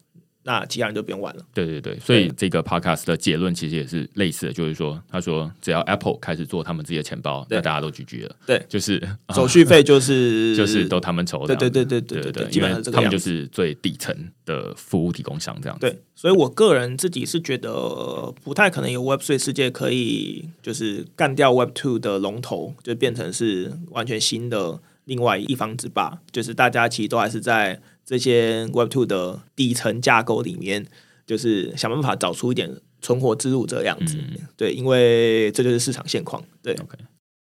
[0.42, 1.42] 那其他人就不用玩了。
[1.52, 8.36] 对对对，所以这个 podcast 的结论其实也是类似的，就是说，他说只要 Apple 开始做他们自己的钱包，那大家都 GG 了。
[8.46, 9.00] 对，就是
[9.34, 11.54] 手续费就是 就是都他们筹的。
[11.54, 14.16] 对对对对对对，基本上他们就是最底层
[14.46, 15.86] 的服务提供商这样子。
[15.86, 26.18] 对，所以我个人自己是觉得不太可能有 Web3 世界可以就是干掉 Web2 的龙头，就变成是完全新的另外一方之霸。
[26.32, 27.80] 就是大家其实都还是在。
[28.10, 30.84] 这些 Web Two 的底层架构里面，
[31.24, 32.68] 就是想办法找出一点
[33.00, 34.16] 存活之路这样子。
[34.16, 36.42] 嗯、对，因为这就是市场现况。
[36.60, 36.98] 对，Okay.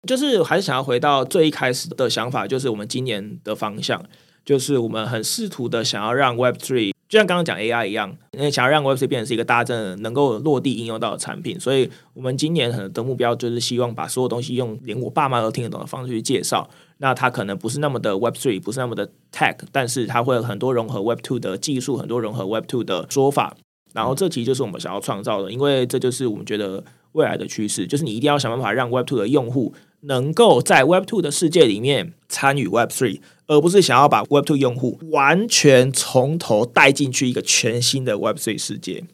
[0.08, 4.02] 就是还是想要回到最一开始的想法，就是我们今年的方向，
[4.42, 16.68] 就是我们很试图的想要让 Web Three，就像刚刚讲 AI 一样，因为想要让 Web Three 变成是一个大家真的能够落地应用到的产品，所以我们今年的目标就是希望把所有东西用连我爸妈都听得懂的方式去介绍。
[16.98, 23.56] 那它可能不是那么的 Web Three，不是那么的 Tech，但是它会有很多融合 Web Two 的技术，很多融合 Web Two 的说法。
[23.92, 26.82] 然后这其实就是我们想要创造的，因为这就是我们觉得
[27.12, 39.04] 未来的趋势，就是你一定要想办法让 Web Two 的用户能够在 Web Two 的世界里面参与 Web Three，而不是想要把 Web Two 用户完全从头带进去一个全新的 Web Three 世界。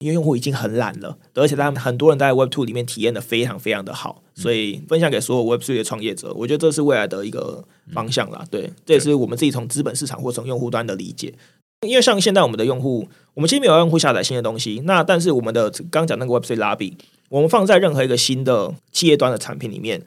[0.00, 8.44] 因为用户已经很懒了，而且他们很多人在 Web Two 里面体验的非常非常的好，所以分享给所有 Web Three 的创业者，我觉得这是未来的一个方向啦。
[8.48, 11.34] 对，这也是我们自己从资本市场或从用户端的理解。
[11.84, 16.92] 因为像现在我们的用户，我们其实没有用户下载新的东西，那但是我们的刚讲那个 Web Three Lobby，
[17.28, 20.00] 我们放在任何一个新的企业端的产品里面。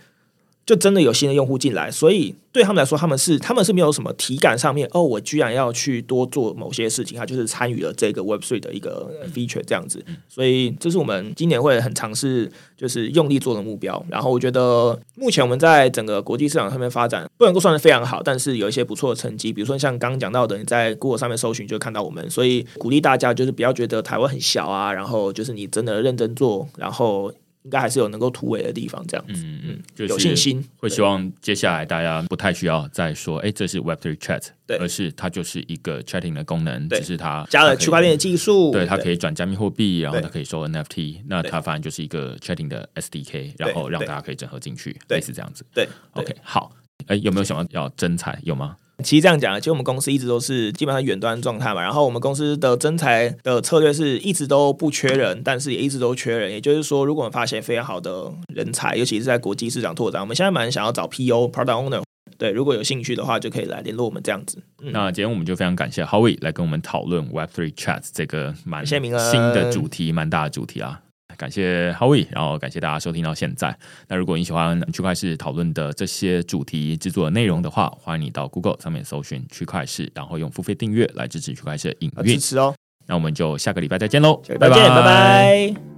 [0.72, 14.02] 就真的有新的用户进来，所以对他们来说，他们是他们是没有什么体感上面哦，我居然要去多做某些事情，他就是参与了这个 Web Three 的一个 feature 这样子，所以这是我们今年会很尝试，就是用力做的目标。
[14.10, 27.30] 然后我觉得目前我们在整个国际市场上面发展不能够算得非常好，但是有一些不错的成绩，比如说像刚刚讲到的，你在 Google 上面搜寻就看到我们，所以鼓励大家就是不要觉得台湾很小啊，然后就是你真的认真做，然后。
[27.64, 46.72] 应该还是有能够突围的地方，这样子，嗯嗯，就是、有信心，会希望接下来大家不太需要再说，哎，这是 Web3 Chat，对，而是它就是一个 chatting 的功能，只是它加了区块链的技术，对，它可以转加密货币，然后它可以收 NFT，那它反正就是一个 chatting 的 SDK，然后让大家可以整合进去，类似这样子，对，OK，好，
[47.08, 48.40] 哎，有没有想要要征才？
[48.44, 48.76] 有吗？
[49.02, 51.82] 其实这样讲，其实我们公司一直都是基本上远端状态嘛。
[51.82, 56.52] 然后我们公司的征才的策略是一直都不缺人，但是也一直都缺人。
[56.52, 62.02] 也就是说，如果我们发现非常好的人才，尤其是在国际市场拓展，我们现在蛮想要找 PO Product Owner。
[62.38, 64.58] 对，如果有兴趣的话，就可以来联络我们这样子。
[64.82, 71.02] 嗯、那今天我们就非常感谢 Howie 来跟我们讨论 Web Three Chat 这个蛮新的主题，蛮大的主题啊。
[71.42, 73.76] 感谢 Howie，然后感谢大家收听到现在。
[74.08, 82.36] 那如果你喜欢区块市讨论的这些主题制作的内容的话，欢迎你到 Google 上面搜寻区块市，然后用付费订阅来支持区块链的营运。
[82.36, 82.76] 支持哦。
[83.08, 85.91] 那我们就下个礼拜再见喽，拜拜拜拜。